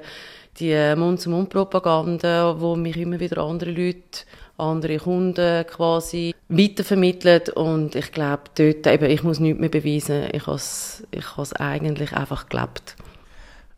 die 0.59 0.95
Mund-zu-Mund-Propaganda, 0.97 2.61
wo 2.61 2.77
mich 2.77 2.97
immer 2.97 3.19
wieder 3.21 3.39
andere 3.43 3.71
Leute, 3.71 4.25
andere 4.59 4.99
Kunden 4.99 5.67
quasi 5.67 6.35
weitervermitteln. 6.49 7.43
Und 7.55 7.95
ich 7.95 8.13
glaube, 8.13 8.43
dort, 8.55 8.87
eben, 8.87 9.11
ich 9.11 9.23
muss 9.23 9.41
nichts 9.41 9.61
mehr 9.61 9.71
beweisen. 9.71 10.29
Ich 10.33 10.47
habe 10.47 10.57
es 10.57 11.03
ich 11.11 11.61
eigentlich 11.61 12.13
einfach 12.13 12.49
gelebt. 12.49 12.97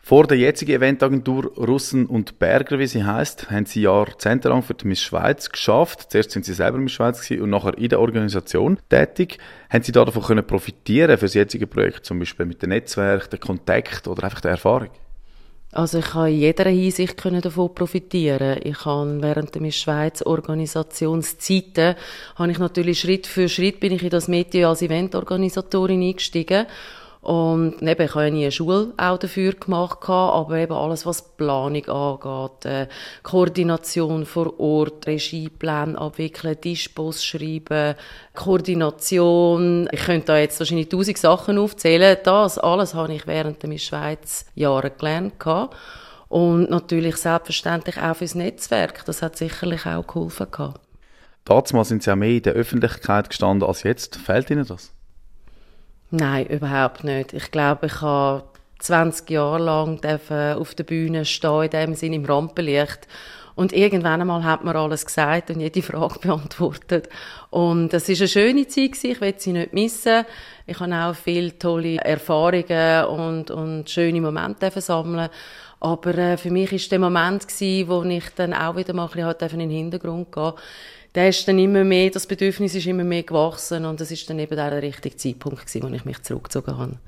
Vor 0.08 0.28
der 0.28 0.38
jetzigen 0.38 0.70
Eventagentur 0.70 1.52
Russen 1.56 2.06
und 2.06 2.38
Berger, 2.38 2.78
wie 2.78 2.86
sie 2.86 3.02
heißt, 3.02 3.50
haben 3.50 3.66
sie 3.66 3.80
jahrzehntelang 3.80 4.62
für 4.62 4.74
die 4.74 4.86
Miss 4.86 5.02
Schweiz 5.02 5.50
geschafft. 5.50 6.12
Zuerst 6.12 6.30
sind 6.30 6.44
sie 6.44 6.54
selber 6.54 6.78
Miss 6.78 6.92
Schweiz 6.92 7.28
und 7.28 7.50
nachher 7.50 7.76
in 7.76 7.88
der 7.88 7.98
Organisation 7.98 8.78
tätig. 8.88 9.38
Haben 9.68 9.82
sie 9.82 9.90
davon 9.90 10.22
können 10.22 10.46
profitieren 10.46 11.18
für 11.18 11.24
das 11.24 11.34
jetzige 11.34 11.66
Projekt, 11.66 12.06
zum 12.06 12.20
Beispiel 12.20 12.46
mit 12.46 12.62
dem 12.62 12.68
Netzwerk, 12.68 13.28
dem 13.30 13.40
Kontakt 13.40 14.06
oder 14.06 14.22
einfach 14.22 14.40
der 14.40 14.52
Erfahrung? 14.52 14.90
Also 15.72 15.98
ich 15.98 16.14
habe 16.14 16.30
in 16.30 16.38
jeder 16.38 16.70
Hinsicht 16.70 17.24
davon 17.24 17.74
profitieren. 17.74 18.60
Ich 18.62 18.84
habe 18.84 19.20
während 19.20 19.56
der 19.56 19.62
Miss 19.62 19.74
Schweiz 19.74 20.22
Organisationszeiten 20.22 21.96
habe 22.36 22.52
ich 22.52 22.60
natürlich 22.60 23.00
Schritt 23.00 23.26
für 23.26 23.48
Schritt 23.48 23.80
bin 23.80 23.90
ich 23.92 24.04
in 24.04 24.10
das 24.10 24.28
Medium 24.28 24.70
als 24.70 24.82
Eventorganisatorin 24.82 26.00
eingestiegen 26.00 26.66
und 27.26 27.82
eben, 27.82 28.02
ich 28.02 28.14
habe 28.14 28.24
ja 28.26 28.30
nie 28.30 28.42
eine 28.44 28.52
Schule 28.52 28.92
auch 28.96 29.18
dafür 29.18 29.52
gemacht, 29.54 29.98
aber 30.08 30.58
eben 30.58 30.72
alles, 30.72 31.06
was 31.06 31.22
Planung 31.36 31.84
angeht, 31.88 32.64
äh, 32.66 32.86
Koordination 33.24 34.24
vor 34.24 34.60
Ort, 34.60 35.08
Regiepläne 35.08 35.98
abwickeln, 35.98 36.56
Dispos 36.62 37.24
schreiben, 37.24 37.96
Koordination. 38.32 39.88
Ich 39.90 40.04
könnte 40.04 40.26
da 40.26 40.38
jetzt 40.38 40.60
wahrscheinlich 40.60 40.88
tausend 40.88 41.18
Sachen 41.18 41.58
aufzählen. 41.58 42.16
Das 42.22 42.58
alles 42.58 42.94
habe 42.94 43.14
ich 43.14 43.26
während 43.26 43.60
der 43.60 43.76
Schweiz 43.78 44.46
Jahre 44.54 44.92
gelernt. 44.92 45.34
Und 46.28 46.70
natürlich 46.70 47.16
selbstverständlich 47.16 48.00
auch 48.00 48.14
fürs 48.14 48.36
Netzwerk. 48.36 49.04
Das 49.04 49.20
hat 49.20 49.36
sicherlich 49.36 49.84
auch 49.84 50.06
geholfen. 50.06 50.46
Damals 51.44 51.88
sind 51.88 52.04
Sie 52.04 52.10
ja 52.10 52.14
mehr 52.14 52.36
in 52.36 52.42
der 52.42 52.52
Öffentlichkeit 52.52 53.30
gestanden 53.30 53.68
als 53.68 53.82
jetzt. 53.82 54.14
Fehlt 54.14 54.48
Ihnen 54.48 54.64
das? 54.64 54.92
Nein, 56.10 56.46
überhaupt 56.46 57.04
nicht. 57.04 57.32
Ich 57.32 57.50
glaube, 57.50 57.86
ich 57.86 58.00
habe 58.00 58.44
20 58.78 59.28
Jahre 59.30 59.62
lang 59.62 60.00
auf 60.30 60.74
der 60.74 60.84
Bühne 60.84 61.24
stehen, 61.24 61.62
in 61.64 61.70
dem 61.70 61.94
Sinne 61.94 62.16
im 62.16 62.24
Rampenlicht. 62.24 63.08
Und 63.56 63.72
irgendwann 63.72 64.20
einmal 64.20 64.44
hat 64.44 64.64
man 64.64 64.76
alles 64.76 65.06
gesagt 65.06 65.50
und 65.50 65.60
jede 65.60 65.82
Frage 65.82 66.18
beantwortet. 66.20 67.08
Und 67.50 67.88
das 67.88 68.08
ist 68.08 68.20
eine 68.20 68.28
schöne 68.28 68.68
Zeit. 68.68 69.02
Ich 69.02 69.20
will 69.20 69.34
sie 69.38 69.52
nicht 69.52 69.72
missen. 69.72 70.24
Ich 70.66 70.78
habe 70.78 70.94
auch 70.94 71.16
viele 71.16 71.58
tolle 71.58 71.96
Erfahrungen 71.96 73.06
und, 73.06 73.50
und 73.50 73.88
schöne 73.88 74.20
Momente 74.20 74.70
sammeln. 74.80 75.30
Aber 75.80 76.16
äh, 76.16 76.36
für 76.36 76.50
mich 76.50 76.72
ist 76.72 76.92
der 76.92 76.98
Moment 76.98 77.48
gewesen, 77.48 77.88
wo 77.88 78.02
ich 78.02 78.28
dann 78.34 78.52
auch 78.52 78.76
wieder 78.76 78.92
mal 78.92 79.04
ein 79.04 79.08
bisschen 79.08 79.24
halt 79.24 79.52
in 79.52 79.58
den 79.58 79.70
Hintergrund 79.70 80.32
gehe 80.32 80.54
da 81.16 81.26
ist 81.26 81.48
dann 81.48 81.58
immer 81.58 81.82
mehr, 81.82 82.10
das 82.10 82.26
Bedürfnis 82.26 82.74
ist 82.74 82.86
immer 82.86 83.02
mehr 83.02 83.22
gewachsen 83.22 83.86
und 83.86 84.02
das 84.02 84.10
ist 84.10 84.28
dann 84.28 84.38
eben 84.38 84.54
der 84.54 84.82
richtige 84.82 85.16
Zeitpunkt 85.16 85.66
gewesen, 85.66 85.82
wo 85.82 85.94
ich 85.94 86.04
mich 86.04 86.22
zurückgezogen 86.22 86.76
habe. 86.76 86.98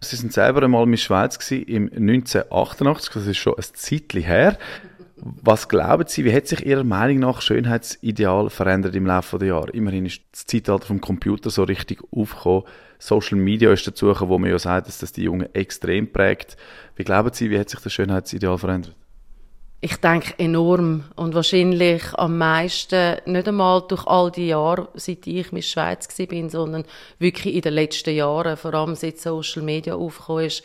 Sie 0.00 0.16
sind 0.16 0.32
selber 0.32 0.64
einmal 0.64 0.82
in 0.82 0.90
der 0.90 0.96
Schweiz 0.98 1.38
gewesen, 1.38 1.64
im 1.68 1.84
1988, 1.84 3.14
das 3.14 3.26
ist 3.28 3.36
schon 3.36 3.54
ein 3.54 3.64
Zeitchen 3.72 4.22
her. 4.22 4.58
Was 5.16 5.68
glauben 5.68 6.04
Sie, 6.08 6.24
wie 6.24 6.34
hat 6.34 6.48
sich 6.48 6.66
Ihrer 6.66 6.82
Meinung 6.82 7.20
nach 7.20 7.40
Schönheitsideal 7.40 8.50
verändert 8.50 8.96
im 8.96 9.06
Laufe 9.06 9.38
der 9.38 9.48
Jahre? 9.48 9.70
Immerhin 9.70 10.06
ist 10.06 10.22
das 10.32 10.46
Zeitalter 10.46 10.86
vom 10.86 11.00
Computer 11.00 11.48
so 11.48 11.62
richtig 11.62 12.02
aufgekommen. 12.10 12.64
Social 12.98 13.38
Media 13.38 13.72
ist 13.72 13.86
dazu 13.86 14.06
gekommen, 14.06 14.30
wo 14.30 14.38
man 14.38 14.50
ja 14.50 14.58
sagt, 14.58 14.88
dass 14.88 14.98
das 14.98 15.12
die 15.12 15.22
Jungen 15.22 15.54
extrem 15.54 16.10
prägt. 16.10 16.56
Wie 16.96 17.04
glauben 17.04 17.30
Sie, 17.32 17.50
wie 17.50 17.58
hat 17.58 17.70
sich 17.70 17.80
das 17.80 17.92
Schönheitsideal 17.92 18.58
verändert? 18.58 18.96
Ich 19.84 19.98
denke 19.98 20.32
enorm 20.38 21.04
und 21.14 21.34
wahrscheinlich 21.34 22.02
am 22.14 22.38
meisten 22.38 23.16
nicht 23.26 23.46
einmal 23.46 23.82
durch 23.86 24.06
all 24.06 24.30
die 24.30 24.46
Jahre, 24.46 24.88
seit 24.94 25.26
ich 25.26 25.52
in 25.52 25.56
der 25.56 25.60
Schweiz 25.60 26.08
bin, 26.26 26.48
sondern 26.48 26.86
wirklich 27.18 27.54
in 27.54 27.60
den 27.60 27.74
letzten 27.74 28.14
Jahren, 28.14 28.56
vor 28.56 28.72
allem 28.72 28.94
seit 28.94 29.18
Social 29.18 29.60
Media 29.60 29.94
aufgekommen 29.94 30.46
ist. 30.46 30.62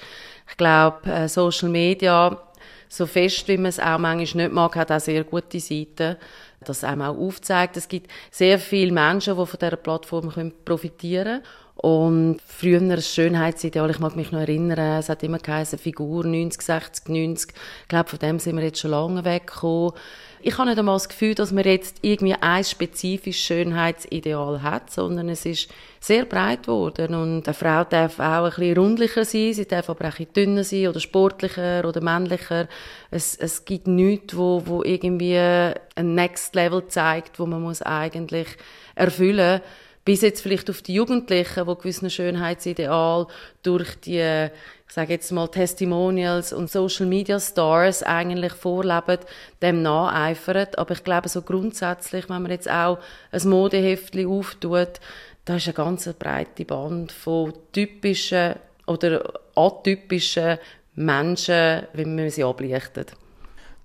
Ich 0.49 0.55
glaube, 0.55 1.11
äh, 1.11 1.27
Social 1.27 1.67
Media, 1.67 2.41
so 2.87 3.05
fest 3.05 3.45
wie 3.49 3.57
man 3.57 3.65
es 3.65 3.79
auch 3.81 3.97
manchmal 3.97 4.45
nicht 4.45 4.53
mag, 4.53 4.77
hat 4.77 4.89
auch 4.89 5.01
sehr 5.01 5.25
gute 5.25 5.59
Seiten 5.59 6.15
das 6.61 6.85
einem 6.85 7.01
auch 7.01 7.17
aufzeigt. 7.17 7.75
Es 7.75 7.89
gibt 7.89 8.09
sehr 8.31 8.57
viele 8.57 8.93
Menschen, 8.93 9.37
die 9.37 9.45
von 9.45 9.59
dieser 9.59 9.75
Plattform 9.75 10.31
profitieren 10.63 11.25
können. 11.25 11.43
Und 11.81 12.39
früher 12.45 12.81
ein 12.81 13.01
Schönheitsideal, 13.01 13.89
ich 13.89 13.99
mag 13.99 14.17
mich 14.17 14.33
noch 14.33 14.41
erinnern, 14.41 14.99
es 14.99 15.07
hat 15.07 15.23
immer 15.23 15.37
geheißen, 15.37 15.79
Figur 15.79 16.25
90, 16.25 16.61
60, 16.61 17.07
90. 17.07 17.53
Ich 17.83 17.87
glaube, 17.87 18.09
von 18.09 18.19
dem 18.19 18.37
sind 18.37 18.57
wir 18.57 18.65
jetzt 18.65 18.79
schon 18.79 18.91
lange 18.91 19.23
weggekommen. 19.23 19.93
Ich 20.41 20.57
habe 20.57 20.67
nicht 20.67 20.77
einmal 20.77 20.95
das 20.95 21.07
Gefühl, 21.07 21.35
dass 21.35 21.53
man 21.53 21.63
jetzt 21.63 21.99
irgendwie 22.01 22.33
ein 22.33 22.65
spezifisches 22.65 23.45
Schönheitsideal 23.45 24.61
hat, 24.61 24.91
sondern 24.91 25.29
es 25.29 25.45
ist 25.45 25.69
sehr 26.01 26.25
breit 26.25 26.63
geworden. 26.63 27.15
Und 27.15 27.47
eine 27.47 27.53
Frau 27.53 27.85
darf 27.85 28.19
auch 28.19 28.43
ein 28.43 28.49
bisschen 28.49 28.77
rundlicher 28.77 29.23
sein, 29.23 29.53
sie 29.53 29.65
darf 29.65 29.89
aber 29.89 30.09
auch 30.09 30.19
ein 30.19 30.25
bisschen 30.25 30.33
dünner 30.33 30.63
sein 30.65 30.87
oder 30.89 30.99
sportlicher 30.99 31.85
oder 31.87 32.01
männlicher. 32.01 32.67
Es, 33.09 33.37
es 33.37 33.63
gibt 33.63 33.87
nichts, 33.87 34.35
wo, 34.35 34.63
wo 34.65 34.83
irgendwie 34.83 35.37
ein 35.37 36.13
Next 36.13 36.55
Level 36.55 36.89
zeigt, 36.89 37.39
wo 37.39 37.45
man 37.45 37.61
muss 37.61 37.81
eigentlich 37.81 38.47
erfüllen 38.95 39.61
muss 39.61 39.88
bis 40.09 40.21
jetzt 40.21 40.41
vielleicht 40.41 40.71
auf 40.71 40.81
die 40.81 40.95
Jugendlichen, 40.95 41.67
die 41.67 41.75
gewissen 41.75 42.09
Schönheitsideal 42.09 43.27
durch 43.61 43.93
die, 43.99 44.47
ich 44.87 44.91
sage 44.91 45.13
jetzt 45.13 45.31
mal 45.31 45.47
Testimonials 45.47 46.51
und 46.51 46.67
Social 46.67 47.05
Media 47.05 47.39
Stars 47.39 48.01
eigentlich 48.01 48.53
vorleben, 48.53 49.19
dem 49.61 49.83
nacheifern. 49.83 50.65
Aber 50.77 50.93
ich 50.93 51.03
glaube 51.03 51.29
so 51.29 51.43
grundsätzlich, 51.43 52.27
wenn 52.27 52.41
man 52.41 52.49
jetzt 52.49 52.67
auch 52.67 52.97
ein 53.31 53.49
Modeheftchen 53.49 54.25
auftut, 54.25 54.99
da 55.45 55.57
ist 55.57 55.67
eine 55.67 55.75
ganz 55.75 56.11
breite 56.17 56.65
Band 56.65 57.11
von 57.11 57.53
typischen 57.71 58.55
oder 58.87 59.31
atypischen 59.55 60.57
Menschen, 60.95 61.83
wie 61.93 62.05
man 62.05 62.31
sie 62.31 62.43
ablichtet. 62.43 63.11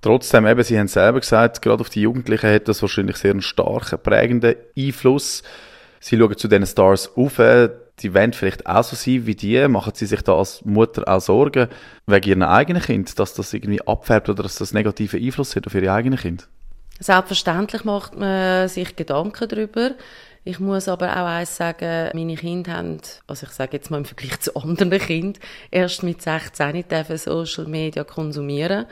Trotzdem, 0.00 0.46
eben, 0.46 0.62
Sie 0.62 0.78
haben 0.78 0.88
selber 0.88 1.20
gesagt, 1.20 1.60
gerade 1.60 1.82
auf 1.82 1.90
die 1.90 2.00
Jugendlichen 2.00 2.50
hat 2.50 2.66
das 2.66 2.80
wahrscheinlich 2.80 3.16
sehr 3.16 3.32
einen 3.32 3.42
starken, 3.42 3.98
prägenden 4.02 4.54
Einfluss. 4.74 5.42
Sie 6.05 6.19
schauen 6.19 6.37
zu 6.37 6.49
diesen 6.49 6.67
Stars 6.67 7.11
auf, 7.17 7.38
die 7.38 8.14
wollen 8.14 8.35
vielleicht 8.35 8.67
auch 8.67 8.85
so 8.85 8.95
sein 8.95 9.25
wie 9.25 9.35
die. 9.35 9.67
Machen 9.69 9.95
Sie 9.95 10.05
sich 10.05 10.21
da 10.21 10.37
als 10.37 10.62
Mutter 10.62 11.09
auch 11.09 11.19
Sorgen 11.19 11.69
wegen 12.07 12.29
Ihren 12.29 12.43
eigenen 12.43 12.83
Kind, 12.83 13.19
dass 13.19 13.33
das 13.33 13.55
irgendwie 13.55 13.81
abfärbt 13.87 14.29
oder 14.29 14.43
dass 14.43 14.57
das 14.57 14.75
negative 14.75 15.17
Einfluss 15.17 15.57
hat 15.57 15.67
auf 15.67 15.75
Ihre 15.75 15.90
eigenen 15.90 16.19
Kinder? 16.19 16.45
Selbstverständlich 17.01 17.85
macht 17.85 18.19
man 18.19 18.69
sich 18.69 18.95
Gedanken 18.97 19.49
darüber. 19.49 19.93
Ich 20.45 20.61
muss 20.61 20.88
aber 20.88 21.11
auch 21.11 21.27
eins 21.27 21.57
sagen, 21.57 22.11
meine 22.12 22.35
Kinder 22.35 22.75
haben, 22.75 23.01
also 23.27 23.47
ich 23.47 23.53
sage 23.53 23.79
jetzt 23.79 23.90
mal 23.90 23.97
im 23.97 24.05
Vergleich 24.05 24.38
zu 24.40 24.55
anderen 24.57 24.90
Kindern, 24.99 25.43
erst 25.71 26.03
mit 26.03 26.21
16 26.21 26.87
dürfen 26.87 27.17
Social 27.17 27.64
Media 27.64 28.05
konsumieren. 28.05 28.85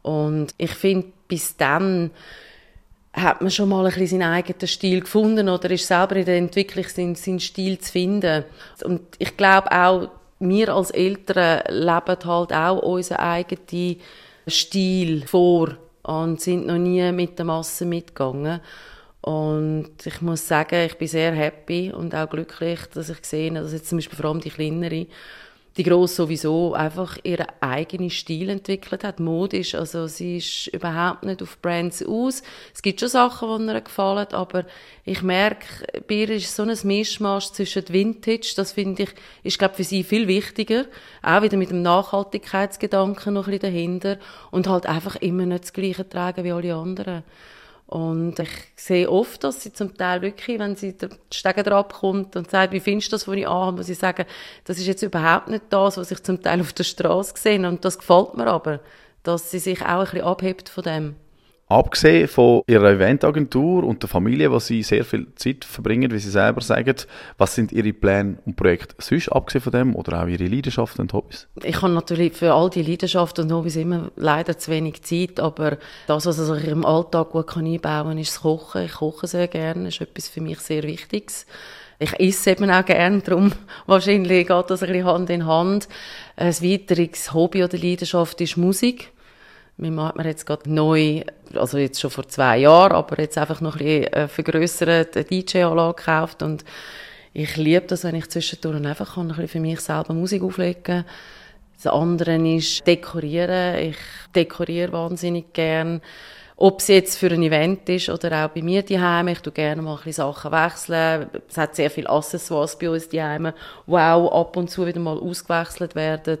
Und 0.00 0.54
ich 0.56 0.72
finde, 0.72 1.08
bis 1.28 1.58
dann 1.58 2.12
hat 3.16 3.40
man 3.40 3.50
schon 3.50 3.70
mal 3.70 3.86
ein 3.86 3.92
bisschen 3.92 4.20
seinen 4.20 4.32
eigenen 4.32 4.68
Stil 4.68 5.00
gefunden 5.00 5.48
oder 5.48 5.70
ist 5.70 5.86
selber 5.86 6.16
in 6.16 6.26
der 6.26 6.36
Entwicklung 6.36 6.84
seinen, 6.84 7.14
seinen 7.14 7.40
Stil 7.40 7.78
zu 7.78 7.92
finden. 7.92 8.44
Und 8.84 9.00
ich 9.18 9.36
glaube 9.36 9.72
auch, 9.72 10.10
wir 10.38 10.74
als 10.74 10.90
Eltern 10.90 11.62
leben 11.68 12.24
halt 12.24 12.52
auch 12.52 12.82
unseren 12.82 13.18
eigenen 13.18 13.96
Stil 14.46 15.26
vor 15.26 15.76
und 16.02 16.40
sind 16.40 16.66
noch 16.66 16.76
nie 16.76 17.10
mit 17.12 17.38
der 17.38 17.46
Masse 17.46 17.86
mitgegangen. 17.86 18.60
Und 19.22 19.94
ich 20.04 20.20
muss 20.20 20.46
sagen, 20.46 20.84
ich 20.84 20.96
bin 20.98 21.08
sehr 21.08 21.32
happy 21.32 21.92
und 21.92 22.14
auch 22.14 22.28
glücklich, 22.28 22.80
dass 22.94 23.08
ich 23.08 23.24
sehe, 23.24 23.50
dass 23.50 23.72
jetzt 23.72 23.88
zum 23.88 23.98
Beispiel 23.98 24.16
vor 24.16 24.26
allem 24.26 24.40
die 24.40 24.50
Kleineren 24.50 25.06
die 25.76 25.82
Gross 25.82 26.16
sowieso 26.16 26.72
einfach 26.72 27.18
ihren 27.22 27.46
eigenen 27.60 28.08
Stil 28.08 28.48
entwickelt 28.48 29.04
hat, 29.04 29.20
modisch. 29.20 29.74
Also 29.74 30.06
sie 30.06 30.38
ist 30.38 30.68
überhaupt 30.68 31.24
nicht 31.24 31.42
auf 31.42 31.60
Brands 31.60 32.02
aus. 32.02 32.42
Es 32.74 32.80
gibt 32.80 33.00
schon 33.00 33.10
Sachen, 33.10 33.66
die 33.66 33.74
ihr 33.74 33.80
gefallen, 33.82 34.28
aber 34.32 34.64
ich 35.04 35.22
merke, 35.22 35.66
bei 36.08 36.14
ihr 36.14 36.30
ist 36.30 36.56
so 36.56 36.62
ein 36.62 36.76
Mischmasch 36.84 37.52
zwischen 37.52 37.88
Vintage, 37.88 38.54
das 38.56 38.72
finde 38.72 39.04
ich, 39.04 39.10
ist 39.42 39.58
glaube 39.58 39.74
für 39.74 39.84
sie 39.84 40.02
viel 40.02 40.26
wichtiger, 40.28 40.86
auch 41.22 41.42
wieder 41.42 41.58
mit 41.58 41.70
dem 41.70 41.82
Nachhaltigkeitsgedanken 41.82 43.34
noch 43.34 43.46
ein 43.46 43.58
bisschen 43.58 43.72
dahinter 43.72 44.18
und 44.50 44.68
halt 44.68 44.86
einfach 44.86 45.16
immer 45.16 45.44
nicht 45.44 45.64
das 45.64 45.72
Gleiche 45.74 46.08
tragen 46.08 46.44
wie 46.44 46.52
alle 46.52 46.74
anderen. 46.74 47.22
Und 47.86 48.38
ich 48.40 48.50
sehe 48.74 49.08
oft, 49.08 49.44
dass 49.44 49.62
sie 49.62 49.72
zum 49.72 49.96
Teil 49.96 50.20
wirklich, 50.20 50.58
wenn 50.58 50.74
sie 50.74 50.96
der 50.96 51.10
Stegen 51.32 51.62
drauf 51.62 51.88
kommt 51.88 52.34
und 52.34 52.50
sagt, 52.50 52.72
wie 52.72 52.80
findest 52.80 53.12
du 53.12 53.14
das, 53.14 53.28
was 53.28 53.36
ich 53.36 53.46
anhabe, 53.46 53.76
muss 53.76 53.88
ich 53.88 53.98
sagen, 53.98 54.26
das 54.64 54.78
ist 54.78 54.86
jetzt 54.86 55.02
überhaupt 55.02 55.48
nicht 55.48 55.64
das, 55.70 55.96
was 55.96 56.10
ich 56.10 56.22
zum 56.22 56.42
Teil 56.42 56.60
auf 56.60 56.72
der 56.72 56.82
Straße 56.82 57.34
sehe. 57.36 57.66
Und 57.66 57.84
das 57.84 57.98
gefällt 57.98 58.34
mir 58.34 58.48
aber, 58.48 58.80
dass 59.22 59.52
sie 59.52 59.60
sich 59.60 59.82
auch 59.82 59.86
ein 59.86 60.04
bisschen 60.04 60.22
abhebt 60.22 60.68
von 60.68 60.82
dem. 60.82 61.16
Abgesehen 61.68 62.28
von 62.28 62.62
Ihrer 62.68 62.92
Eventagentur 62.92 63.82
und 63.82 64.00
der 64.00 64.08
Familie, 64.08 64.52
wo 64.52 64.60
Sie 64.60 64.84
sehr 64.84 65.04
viel 65.04 65.26
Zeit 65.34 65.64
verbringen, 65.64 66.12
wie 66.12 66.18
Sie 66.20 66.30
selber 66.30 66.60
sagen, 66.60 66.94
was 67.38 67.56
sind 67.56 67.72
Ihre 67.72 67.92
Pläne 67.92 68.38
und 68.46 68.54
Projekte 68.54 68.94
sonst, 69.00 69.30
abgesehen 69.30 69.62
von 69.62 69.72
dem, 69.72 69.96
oder 69.96 70.22
auch 70.22 70.28
Ihre 70.28 70.46
Leidenschaften 70.46 71.02
und 71.02 71.12
Hobbys? 71.12 71.48
Ich 71.64 71.82
habe 71.82 71.92
natürlich 71.92 72.34
für 72.34 72.52
all 72.52 72.70
die 72.70 72.82
Leidenschaften 72.82 73.46
und 73.46 73.52
Hobbys 73.52 73.74
immer 73.74 74.12
leider 74.14 74.56
zu 74.56 74.70
wenig 74.70 75.02
Zeit, 75.02 75.40
aber 75.40 75.78
das, 76.06 76.26
was 76.26 76.38
ich 76.38 76.68
im 76.68 76.86
Alltag 76.86 77.30
gut 77.30 77.56
einbauen 77.56 77.80
kann, 77.80 78.18
ist 78.18 78.34
das 78.34 78.42
Kochen. 78.42 78.84
Ich 78.84 78.92
koche 78.92 79.26
sehr 79.26 79.48
gerne, 79.48 79.88
ist 79.88 80.00
etwas 80.00 80.28
für 80.28 80.40
mich 80.40 80.60
sehr 80.60 80.84
Wichtiges. 80.84 81.46
Ich 81.98 82.12
esse 82.20 82.50
eben 82.52 82.70
auch 82.70 82.84
gerne, 82.84 83.22
darum 83.22 83.50
wahrscheinlich 83.86 84.46
geht 84.46 84.70
das 84.70 84.84
ein 84.84 84.92
bisschen 84.92 85.06
Hand 85.06 85.30
in 85.30 85.46
Hand. 85.46 85.88
Ein 86.36 86.54
weiteres 86.54 87.34
Hobby 87.34 87.64
oder 87.64 87.76
Leidenschaft 87.76 88.40
ist 88.40 88.56
Musik. 88.56 89.10
Mein 89.78 89.94
Mann 89.94 90.14
jetzt 90.24 90.46
gerade 90.46 90.72
neu, 90.72 91.22
also 91.54 91.76
jetzt 91.76 92.00
schon 92.00 92.10
vor 92.10 92.26
zwei 92.26 92.58
Jahren, 92.58 92.92
aber 92.92 93.20
jetzt 93.20 93.36
einfach 93.36 93.60
noch 93.60 93.74
ein 93.74 93.84
bisschen 93.84 94.12
äh, 94.14 94.28
vergrössert 94.28 95.14
eine 95.16 95.24
DJ-Anlage 95.24 95.96
gekauft 95.96 96.42
und 96.42 96.64
ich 97.34 97.56
liebe 97.58 97.86
das, 97.86 98.04
wenn 98.04 98.14
ich 98.14 98.30
zwischendurch 98.30 98.82
einfach 98.82 99.16
kann, 99.16 99.24
ein 99.24 99.28
bisschen 99.28 99.48
für 99.48 99.60
mich 99.60 99.80
selber 99.80 100.14
Musik 100.14 100.42
auflegen 100.42 101.04
Das 101.82 101.92
andere 101.92 102.36
ist 102.36 102.86
Dekorieren. 102.86 103.90
Ich 103.90 103.98
dekoriere 104.34 104.92
wahnsinnig 104.92 105.52
gern. 105.52 106.00
Ob 106.56 106.80
es 106.80 106.88
jetzt 106.88 107.18
für 107.18 107.30
ein 107.30 107.42
Event 107.42 107.86
ist 107.90 108.08
oder 108.08 108.46
auch 108.46 108.48
bei 108.48 108.62
mir 108.62 108.82
daheim, 108.82 109.28
ich 109.28 109.40
tue 109.40 109.52
gerne 109.52 109.82
mal 109.82 109.92
ein 109.92 110.04
bisschen 110.04 110.24
Sachen 110.24 110.52
wechseln. 110.52 111.28
Es 111.50 111.58
hat 111.58 111.76
sehr 111.76 111.90
viele 111.90 112.08
Accessoires 112.08 112.78
bei 112.78 112.88
uns 112.88 113.10
daheim, 113.10 113.52
die 113.86 113.92
auch 113.92 114.40
ab 114.40 114.56
und 114.56 114.70
zu 114.70 114.86
wieder 114.86 115.00
mal 115.00 115.18
ausgewechselt 115.18 115.94
werden. 115.94 116.38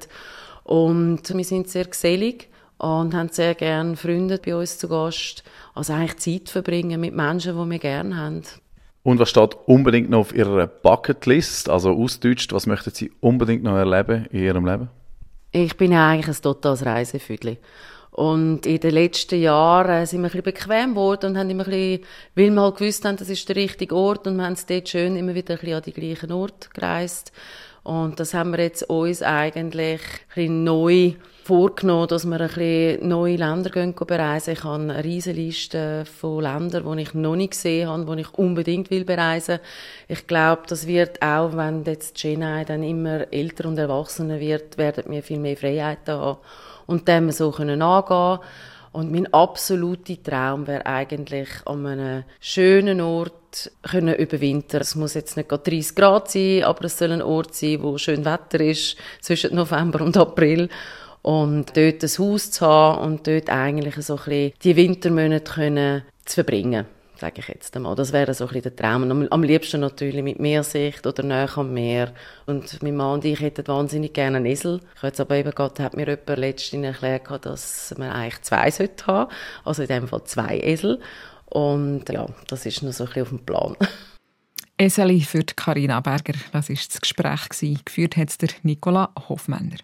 Und 0.64 1.28
wir 1.28 1.44
sind 1.44 1.68
sehr 1.68 1.84
gesellig 1.84 2.48
und 2.78 3.14
haben 3.14 3.28
sehr 3.30 3.54
gerne 3.54 3.96
Freunde 3.96 4.38
bei 4.44 4.54
uns 4.54 4.78
zu 4.78 4.88
Gast. 4.88 5.44
Also 5.74 5.92
eigentlich 5.92 6.16
Zeit 6.18 6.48
verbringen 6.50 7.00
mit 7.00 7.14
Menschen, 7.14 7.56
die 7.56 7.70
wir 7.70 7.78
gerne 7.78 8.16
haben. 8.16 8.42
Und 9.02 9.18
was 9.20 9.30
steht 9.30 9.56
unbedingt 9.66 10.10
noch 10.10 10.18
auf 10.18 10.34
Ihrer 10.34 10.66
Bucketlist? 10.66 11.68
Also 11.68 11.92
ausdeutscht, 11.92 12.52
was 12.52 12.66
möchten 12.66 12.90
Sie 12.90 13.12
unbedingt 13.20 13.62
noch 13.62 13.76
erleben 13.76 14.26
in 14.32 14.42
Ihrem 14.42 14.66
Leben? 14.66 14.88
Ich 15.52 15.76
bin 15.76 15.92
eigentlich 15.94 16.36
ein 16.36 16.42
totales 16.42 16.84
Reisefüdli. 16.84 17.58
Und 18.10 18.64
in 18.64 18.80
den 18.80 18.92
letzten 18.92 19.40
Jahren 19.40 20.06
sind 20.06 20.22
wir 20.22 20.28
ein 20.28 20.42
bisschen 20.42 20.42
bequem 20.42 20.90
geworden 20.94 21.30
und 21.30 21.38
haben 21.38 21.50
immer 21.50 21.64
ein 21.64 21.70
bisschen, 21.70 22.04
weil 22.34 22.50
wir 22.50 22.62
halt 22.62 22.76
gewusst 22.78 23.04
haben, 23.04 23.16
das 23.16 23.28
ist 23.28 23.46
der 23.48 23.56
richtige 23.56 23.94
Ort 23.94 24.26
und 24.26 24.36
wir 24.36 24.44
haben 24.44 24.54
es 24.54 24.64
dort 24.64 24.88
schön 24.88 25.16
immer 25.16 25.34
wieder 25.34 25.54
ein 25.54 25.60
bisschen 25.60 25.76
an 25.76 25.82
die 25.82 25.92
gleichen 25.92 26.32
Ort 26.32 26.72
gereist. 26.72 27.30
Und 27.86 28.18
das 28.18 28.34
haben 28.34 28.50
wir 28.50 28.58
jetzt 28.58 28.82
uns 28.90 29.22
eigentlich 29.22 30.00
ein 30.34 30.64
neu 30.64 31.12
vorgenommen, 31.44 32.08
dass 32.08 32.24
wir 32.24 32.40
ein 32.40 32.48
bisschen 32.48 33.06
neue 33.06 33.36
Länder 33.36 33.70
gehen 33.70 33.94
bereisen. 33.94 34.54
Ich 34.54 34.64
habe 34.64 34.82
eine 34.82 35.04
riesige 35.04 35.40
Liste 35.40 36.04
von 36.04 36.42
Ländern, 36.42 36.96
die 36.96 37.02
ich 37.02 37.14
noch 37.14 37.36
nicht 37.36 37.52
gesehen 37.52 37.88
habe, 37.88 38.16
die 38.16 38.22
ich 38.22 38.34
unbedingt 38.34 38.90
will 38.90 39.04
bereisen. 39.04 39.60
Ich 40.08 40.26
glaube, 40.26 40.62
das 40.66 40.88
wird 40.88 41.22
auch, 41.22 41.56
wenn 41.56 41.84
jetzt 41.84 42.16
Chennai 42.16 42.64
dann 42.64 42.82
immer 42.82 43.32
älter 43.32 43.68
und 43.68 43.78
erwachsener 43.78 44.40
wird, 44.40 44.78
werden 44.78 45.04
wir 45.06 45.22
viel 45.22 45.38
mehr 45.38 45.56
Freiheiten 45.56 46.14
haben 46.16 46.38
und 46.86 47.06
dem 47.06 47.30
so 47.30 47.52
können 47.52 47.82
angehen 47.82 48.40
und 48.90 49.12
mein 49.12 49.32
absoluter 49.32 50.20
Traum 50.24 50.66
wäre 50.66 50.86
eigentlich 50.86 51.50
an 51.66 51.86
einem 51.86 52.24
schönen 52.40 53.00
Ort 53.00 53.45
können 53.82 54.14
überwintern. 54.14 54.80
Es 54.80 54.94
muss 54.94 55.14
jetzt 55.14 55.36
nicht 55.36 55.50
30 55.50 55.94
Grad 55.94 56.30
sein, 56.30 56.64
aber 56.64 56.84
es 56.84 56.98
soll 56.98 57.12
ein 57.12 57.22
Ort 57.22 57.54
sein, 57.54 57.82
wo 57.82 57.98
schön 57.98 58.24
Wetter 58.24 58.60
ist 58.60 58.96
zwischen 59.20 59.54
November 59.54 60.00
und 60.02 60.16
April 60.16 60.68
und 61.22 61.76
dort 61.76 62.02
ein 62.02 62.18
Haus 62.18 62.50
zu 62.50 62.66
haben 62.66 63.04
und 63.04 63.26
dort 63.26 63.50
eigentlich 63.50 63.96
so 64.04 64.18
ein 64.26 64.52
die 64.62 64.76
Wintermonate 64.76 65.52
können 65.52 66.02
zu 66.24 66.34
verbringen 66.34 66.86
sage 67.18 67.40
ich 67.40 67.48
jetzt 67.48 67.74
einmal. 67.76 67.94
Das 67.94 68.12
wäre 68.12 68.34
so 68.34 68.46
ein 68.46 68.62
der 68.62 68.76
Traum. 68.76 69.28
Am, 69.30 69.42
liebsten 69.42 69.80
natürlich 69.80 70.22
mit 70.22 70.38
Meersicht 70.38 71.06
oder 71.06 71.22
näher 71.22 71.48
am 71.56 71.72
Meer. 71.72 72.12
Und 72.46 72.82
mein 72.82 72.96
Mann 72.96 73.14
und 73.14 73.24
ich 73.24 73.40
hätten 73.40 73.66
wahnsinnig 73.66 74.12
gerne 74.12 74.38
einen 74.38 74.46
Esel. 74.46 74.80
Ich 74.96 75.02
jetzt 75.02 75.20
aber 75.20 75.36
eben 75.36 75.50
gerade, 75.52 75.82
hat 75.82 75.96
mir 75.96 76.06
jemand 76.06 76.38
letztens 76.38 76.84
erklärt, 76.84 77.44
dass 77.46 77.94
man 77.96 78.10
eigentlich 78.10 78.42
zwei 78.42 78.70
sollte 78.70 79.06
haben. 79.06 79.32
Also 79.64 79.82
in 79.82 79.88
dem 79.88 80.08
Fall 80.08 80.24
zwei 80.24 80.58
Esel. 80.58 81.00
Und 81.46 82.08
ja, 82.08 82.26
das 82.48 82.66
ist 82.66 82.82
noch 82.82 82.92
so 82.92 83.04
ein 83.04 83.08
bisschen 83.08 83.22
auf 83.22 83.28
dem 83.28 83.44
Plan. 83.44 83.76
Eseli 84.78 85.22
für 85.22 85.42
Karina 85.42 86.00
Berger. 86.00 86.34
Das 86.52 86.68
war 86.68 86.76
das 86.76 87.00
Gespräch. 87.00 87.84
Geführt 87.84 88.16
hat 88.16 88.30
es 88.30 88.38
der 88.38 88.50
Nicola 88.62 89.10
Hofmänner. 89.28 89.78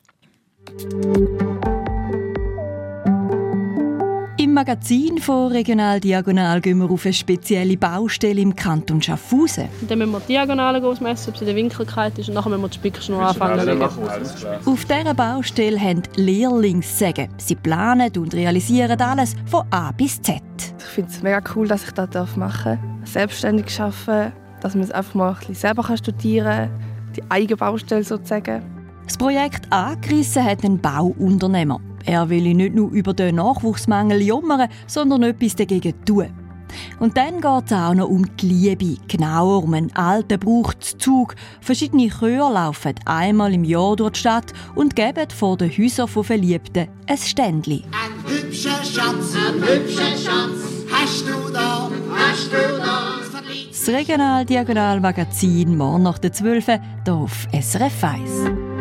Im 4.62 4.68
Magazin 4.68 5.18
von 5.18 5.50
Regional 5.50 5.98
Diagonal 5.98 6.60
gehen 6.60 6.78
wir 6.78 6.88
auf 6.88 7.04
eine 7.04 7.12
spezielle 7.12 7.76
Baustelle 7.76 8.40
im 8.40 8.54
Kanton 8.54 9.02
Schaffhausen. 9.02 9.68
Dann 9.88 9.98
müssen 9.98 10.12
wir 10.12 10.20
die 10.20 10.34
Diagonale 10.34 10.80
ausmessen, 10.86 11.30
ob 11.30 11.36
sie 11.36 11.42
in 11.42 11.46
der 11.46 11.56
Winkelkeit 11.56 12.16
ist 12.16 12.28
und 12.28 12.34
nachher 12.34 12.50
müssen 12.50 12.62
wir 12.62 12.68
die 12.68 12.76
Spickschnur 12.76 13.26
anfangen 13.26 13.82
Auf 14.64 14.84
dieser 14.84 15.14
Baustelle 15.14 15.80
haben 15.80 16.04
Lehrlingssäge. 16.14 17.28
Sie 17.38 17.56
planen 17.56 18.12
und 18.16 18.34
realisieren 18.34 19.00
alles 19.00 19.34
von 19.46 19.64
A 19.70 19.90
bis 19.90 20.22
Z. 20.22 20.40
Ich 20.78 20.84
finde 20.84 21.10
es 21.10 21.20
mega 21.24 21.42
cool, 21.56 21.66
dass 21.66 21.82
ich 21.82 21.90
das 21.90 22.36
machen 22.36 22.78
darf. 23.02 23.10
Selbstständig 23.10 23.80
arbeiten, 23.80 24.32
dass 24.60 24.76
man 24.76 24.84
es 24.84 24.92
einfach 24.92 25.14
mal 25.14 25.30
ein 25.30 25.38
bisschen 25.38 25.56
selber 25.56 25.96
studieren 25.96 26.70
kann, 26.70 27.12
die 27.16 27.22
eigene 27.30 27.56
Baustelle 27.56 28.04
sozusagen. 28.04 28.62
Das 29.06 29.18
Projekt 29.18 29.72
angerissen 29.72 30.44
hat 30.44 30.62
ein 30.62 30.78
Bauunternehmer. 30.78 31.80
Er 32.04 32.28
will 32.28 32.54
nicht 32.54 32.74
nur 32.74 32.90
über 32.90 33.14
den 33.14 33.36
Nachwuchsmangel 33.36 34.22
jammern, 34.22 34.68
sondern 34.86 35.22
etwas 35.22 35.56
dagegen 35.56 35.94
tun. 36.04 36.28
Und 36.98 37.16
dann 37.16 37.40
geht 37.40 37.66
es 37.66 37.72
auch 37.72 37.94
noch 37.94 38.08
um 38.08 38.36
die 38.36 38.46
Liebe, 38.46 38.96
genauer 39.08 39.62
um 39.62 39.74
einen 39.74 39.94
alten 39.94 40.38
Brauchtszug. 40.38 41.34
Verschiedene 41.60 42.08
Chöre 42.08 42.52
laufen 42.52 42.94
einmal 43.04 43.52
im 43.52 43.64
Jahr 43.64 43.96
durch 43.96 44.12
die 44.12 44.20
Stadt 44.20 44.52
und 44.74 44.96
geben 44.96 45.28
vor 45.30 45.56
den 45.56 45.70
Häusern 45.70 46.08
von 46.08 46.24
Verliebten 46.24 46.88
ein 47.06 47.18
Ständchen. 47.18 47.84
Ein 47.92 48.30
hübscher 48.30 48.82
Schatz, 48.84 49.34
ein 49.34 49.62
hübscher 49.62 50.16
Schatz, 50.16 50.60
hast 50.90 51.26
du 51.26 51.52
da, 51.52 51.90
hast 52.14 52.52
du 52.52 52.78
da. 52.78 53.22
Das 53.68 53.88
Regional-Diagonal-Magazin 53.88 55.76
morgen 55.76 56.04
nach 56.04 56.18
der 56.18 56.32
12 56.32 56.66
hier 56.66 56.80
auf 57.14 57.48
SRF 57.52 58.04
1. 58.04 58.71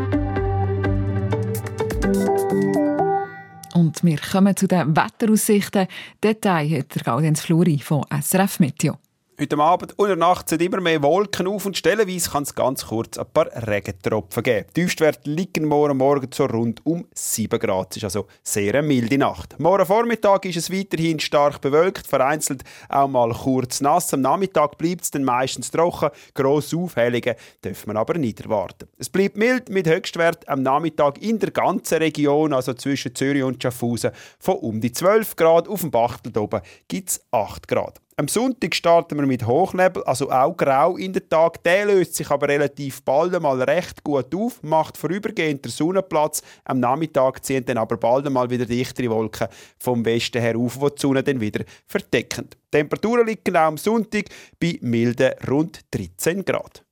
Und 3.81 4.03
wir 4.03 4.19
kommen 4.19 4.55
zu 4.55 4.67
den 4.67 4.95
Wetteraussichten. 4.95 5.87
Detail 6.23 6.69
hat 6.77 6.93
der 6.93 7.01
Gaudenz 7.01 7.41
Fluri 7.41 7.79
von 7.79 8.03
SRF 8.11 8.59
Meteo. 8.59 8.99
Heute 9.41 9.57
Abend 9.57 9.97
und 9.97 10.05
in 10.05 10.09
der 10.09 10.17
Nacht 10.17 10.49
sind 10.49 10.61
immer 10.61 10.79
mehr 10.81 11.01
Wolken 11.01 11.47
auf 11.47 11.65
und 11.65 11.75
stellenweise 11.75 12.29
kann 12.29 12.43
es 12.43 12.53
ganz 12.53 12.85
kurz 12.85 13.17
ein 13.17 13.25
paar 13.33 13.47
Regentropfen 13.47 14.43
geben. 14.43 14.67
Die 14.75 14.81
Tiefstwerte 14.81 15.27
liegen 15.27 15.65
morgen 15.65 15.97
Morgen 15.97 16.29
so 16.31 16.45
rund 16.45 16.85
um 16.85 17.07
7 17.15 17.59
Grad. 17.59 17.87
Es 17.89 17.97
ist 17.97 18.03
also 18.03 18.27
sehr 18.43 18.75
eine 18.75 18.87
milde 18.87 19.17
Nacht. 19.17 19.59
Morgen 19.59 19.87
Vormittag 19.87 20.45
ist 20.45 20.57
es 20.57 20.71
weiterhin 20.71 21.19
stark 21.19 21.59
bewölkt, 21.59 22.05
vereinzelt 22.05 22.63
auch 22.87 23.07
mal 23.07 23.31
kurz 23.31 23.81
nass. 23.81 24.13
Am 24.13 24.21
Nachmittag 24.21 24.77
bleibt 24.77 25.05
es 25.05 25.09
dann 25.09 25.23
meistens 25.23 25.71
trocken. 25.71 26.11
Grosse 26.35 26.77
Aufhellungen 26.77 27.33
dürfen 27.65 27.87
man 27.87 27.97
aber 27.97 28.19
nicht 28.19 28.41
erwarten. 28.41 28.89
Es 28.99 29.09
bleibt 29.09 29.37
mild 29.37 29.69
mit 29.69 29.89
Höchstwert 29.89 30.47
am 30.47 30.61
Nachmittag 30.61 31.19
in 31.19 31.39
der 31.39 31.49
ganzen 31.49 31.97
Region, 31.97 32.53
also 32.53 32.75
zwischen 32.75 33.15
Zürich 33.15 33.41
und 33.41 33.63
Schaffhausen, 33.63 34.11
von 34.37 34.57
um 34.57 34.81
die 34.81 34.91
12 34.91 35.35
Grad. 35.35 35.67
Auf 35.67 35.81
dem 35.81 35.89
Bachtel 35.89 36.37
oben 36.37 36.61
gibt 36.87 37.09
es 37.09 37.25
8 37.31 37.67
Grad. 37.67 37.99
Am 38.17 38.27
Sonntag 38.27 38.75
starten 38.75 39.17
wir 39.17 39.25
mit 39.25 39.47
Hochnebel, 39.47 40.03
also 40.03 40.29
auch 40.29 40.55
grau 40.55 40.97
in 40.97 41.13
den 41.13 41.27
Tag. 41.29 41.63
Der 41.63 41.85
löst 41.85 42.15
sich 42.15 42.29
aber 42.29 42.47
relativ 42.49 43.01
bald 43.03 43.33
einmal 43.33 43.61
recht 43.63 44.03
gut 44.03 44.35
auf, 44.35 44.61
macht 44.63 44.97
vorübergehend 44.97 45.63
der 45.63 45.71
Sonnenplatz. 45.71 46.41
Am 46.65 46.79
Nachmittag 46.79 47.43
ziehen 47.43 47.63
dann 47.65 47.77
aber 47.77 47.97
bald 47.97 48.27
einmal 48.27 48.49
wieder 48.49 48.65
dichtere 48.65 49.09
Wolken 49.09 49.47
vom 49.79 50.05
Westen 50.05 50.41
her 50.41 50.57
auf, 50.57 50.77
die 50.77 50.95
die 50.95 51.01
Sonne 51.01 51.23
dann 51.23 51.39
wieder 51.39 51.63
verdecken. 51.87 52.49
Die 52.51 52.77
Temperaturen 52.77 53.25
liegen 53.25 53.55
auch 53.55 53.61
am 53.67 53.77
Sonntag 53.77 54.25
bei 54.59 54.77
milden 54.81 55.31
rund 55.47 55.79
13 55.91 56.43
Grad. 56.43 56.83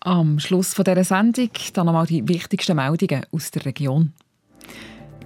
Am 0.00 0.38
Schluss 0.38 0.74
dieser 0.74 1.04
Sendung 1.04 1.50
dann 1.74 1.86
nochmal 1.86 2.06
die 2.06 2.26
wichtigsten 2.26 2.76
Meldungen 2.76 3.26
aus 3.32 3.50
der 3.50 3.66
Region. 3.66 4.14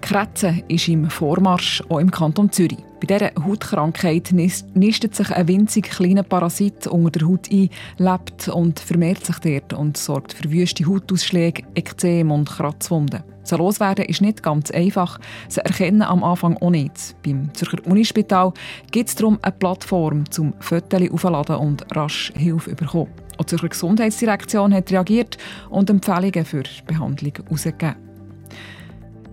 Kretze 0.05 0.63
ist 0.69 0.89
im 0.89 1.09
Vormarsch, 1.09 1.83
auch 1.89 1.99
im 1.99 2.11
Kanton 2.11 2.53
Zürich. 2.53 2.77
Bei 3.01 3.07
dieser 3.07 3.33
Hautkrankheit 3.43 4.33
nistet 4.33 5.15
sich 5.15 5.31
ein 5.31 5.49
winzig 5.49 5.89
kleiner 5.89 6.23
Parasit 6.23 6.87
unter 6.87 7.19
der 7.19 7.27
Haut 7.27 7.51
ein, 7.51 7.71
lebt 7.97 8.49
und 8.49 8.79
vermehrt 8.79 9.25
sich 9.25 9.39
dort 9.39 9.73
und 9.73 9.97
sorgt 9.97 10.35
für 10.35 10.53
wüste 10.53 10.85
Hautausschläge, 10.85 11.63
Ekzem 11.75 12.31
und 12.33 12.51
Kratzwunden. 12.51 13.23
Sie 13.45 13.57
loswerden 13.57 14.05
ist 14.05 14.21
nicht 14.21 14.43
ganz 14.43 14.71
einfach. 14.73 15.19
Sie 15.49 15.65
erkennen 15.65 16.03
am 16.03 16.23
Anfang 16.23 16.59
auch 16.59 16.69
nicht. 16.69 17.17
Beim 17.25 17.49
Zürcher 17.55 17.79
Unispital 17.87 18.53
gibt 18.91 19.09
es 19.09 19.15
darum 19.15 19.39
eine 19.41 19.53
Plattform 19.53 20.31
zum 20.31 20.53
Fotos 20.61 21.11
aufladen 21.11 21.57
und 21.57 21.97
rasch 21.97 22.31
Hilfe 22.37 22.75
bekommen. 22.75 23.11
Auch 23.39 23.45
die 23.45 23.57
Zürcher 23.57 23.71
Gesundheitsdirektion 23.71 24.75
hat 24.75 24.93
reagiert 24.93 25.39
und 25.71 25.89
Empfehlungen 25.89 26.45
für 26.45 26.65
Behandlung 26.87 27.33
herausgegeben. 27.43 28.14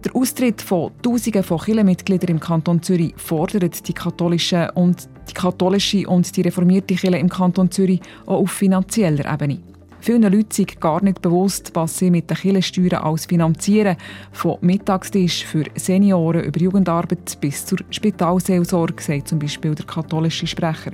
Der 0.03 0.15
Austritt 0.15 0.63
von 0.63 0.91
Tausenden 1.03 1.43
von 1.43 1.59
Kirchenmitgliedern 1.59 2.31
im 2.31 2.39
Kanton 2.39 2.81
Zürich 2.81 3.13
fordert 3.17 3.87
die 3.87 3.93
katholische 3.93 4.71
und 4.73 5.07
die 5.29 5.33
katholische 5.33 6.07
und 6.07 6.35
die 6.35 6.41
reformierte 6.41 6.95
Kirche 6.95 7.19
im 7.19 7.29
Kanton 7.29 7.69
Zürich 7.69 8.01
auch 8.25 8.39
auf 8.39 8.51
finanzieller 8.51 9.31
Ebene. 9.31 9.59
Vielen 9.99 10.23
Leuten 10.23 10.63
ist 10.63 10.81
gar 10.81 11.03
nicht 11.03 11.21
bewusst, 11.21 11.69
was 11.75 11.99
sie 11.99 12.09
mit 12.09 12.31
den 12.31 12.37
Kirchensteuern 12.37 13.03
alles 13.03 13.27
finanzieren. 13.27 13.95
Von 14.31 14.57
Mittagstisch 14.61 15.45
für 15.45 15.65
Senioren 15.75 16.45
über 16.45 16.59
Jugendarbeit 16.59 17.39
bis 17.39 17.63
zur 17.63 17.77
Spitalseelsorge, 17.91 19.03
sagt 19.03 19.27
zum 19.27 19.37
Beispiel 19.37 19.75
der 19.75 19.85
katholische 19.85 20.47
Sprecher. 20.47 20.93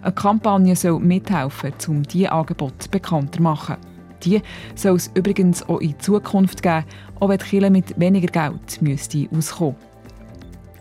Eine 0.00 0.14
Kampagne 0.14 0.74
soll 0.74 1.00
mithelfen, 1.00 1.74
um 1.88 2.02
diese 2.02 2.32
Angebote 2.32 2.88
bekannter 2.90 3.36
zu 3.36 3.42
machen. 3.42 3.76
Die 4.24 4.42
soll 4.74 4.96
es 4.96 5.10
übrigens 5.14 5.68
auch 5.68 5.80
in 5.80 5.98
Zukunft 5.98 6.62
geben, 6.62 6.84
auch 7.20 7.28
wenn 7.28 7.38
die 7.38 7.44
Kirche 7.44 7.70
mit 7.70 7.98
weniger 7.98 8.28
Geld 8.28 8.82
müsste 8.82 9.28
auskommen 9.36 9.76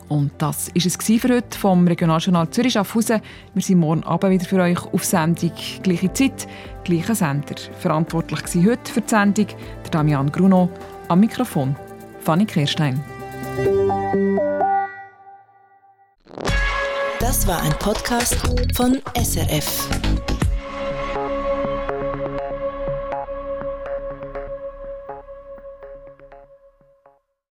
und 0.09 0.31
das 0.37 0.69
war 0.73 0.85
es 0.85 0.95
für 0.95 1.35
heute 1.35 1.57
vom 1.57 1.87
Regionaljournal 1.87 2.49
Zürich 2.49 2.73
Schaffhausen. 2.73 3.21
Wir 3.53 3.61
sind 3.61 3.79
morgen 3.79 4.03
Abend 4.03 4.31
wieder 4.31 4.45
für 4.45 4.61
euch 4.61 4.81
auf 4.93 5.03
Sendung. 5.03 5.51
Gleiche 5.83 6.13
Zeit, 6.13 6.47
gleicher 6.83 7.15
Sender. 7.15 7.55
Verantwortlich 7.79 8.41
war 8.55 8.71
heute 8.71 8.91
für 8.91 9.01
die 9.01 9.09
Sendung 9.09 9.47
der 9.83 9.91
Damian 9.91 10.31
Gruno. 10.31 10.69
Am 11.09 11.19
Mikrofon 11.19 11.75
Fanny 12.21 12.45
Kirstein. 12.45 13.03
Das 17.19 17.47
war 17.47 17.61
ein 17.61 17.73
Podcast 17.79 18.35
von 18.75 18.99
SRF. 19.15 19.89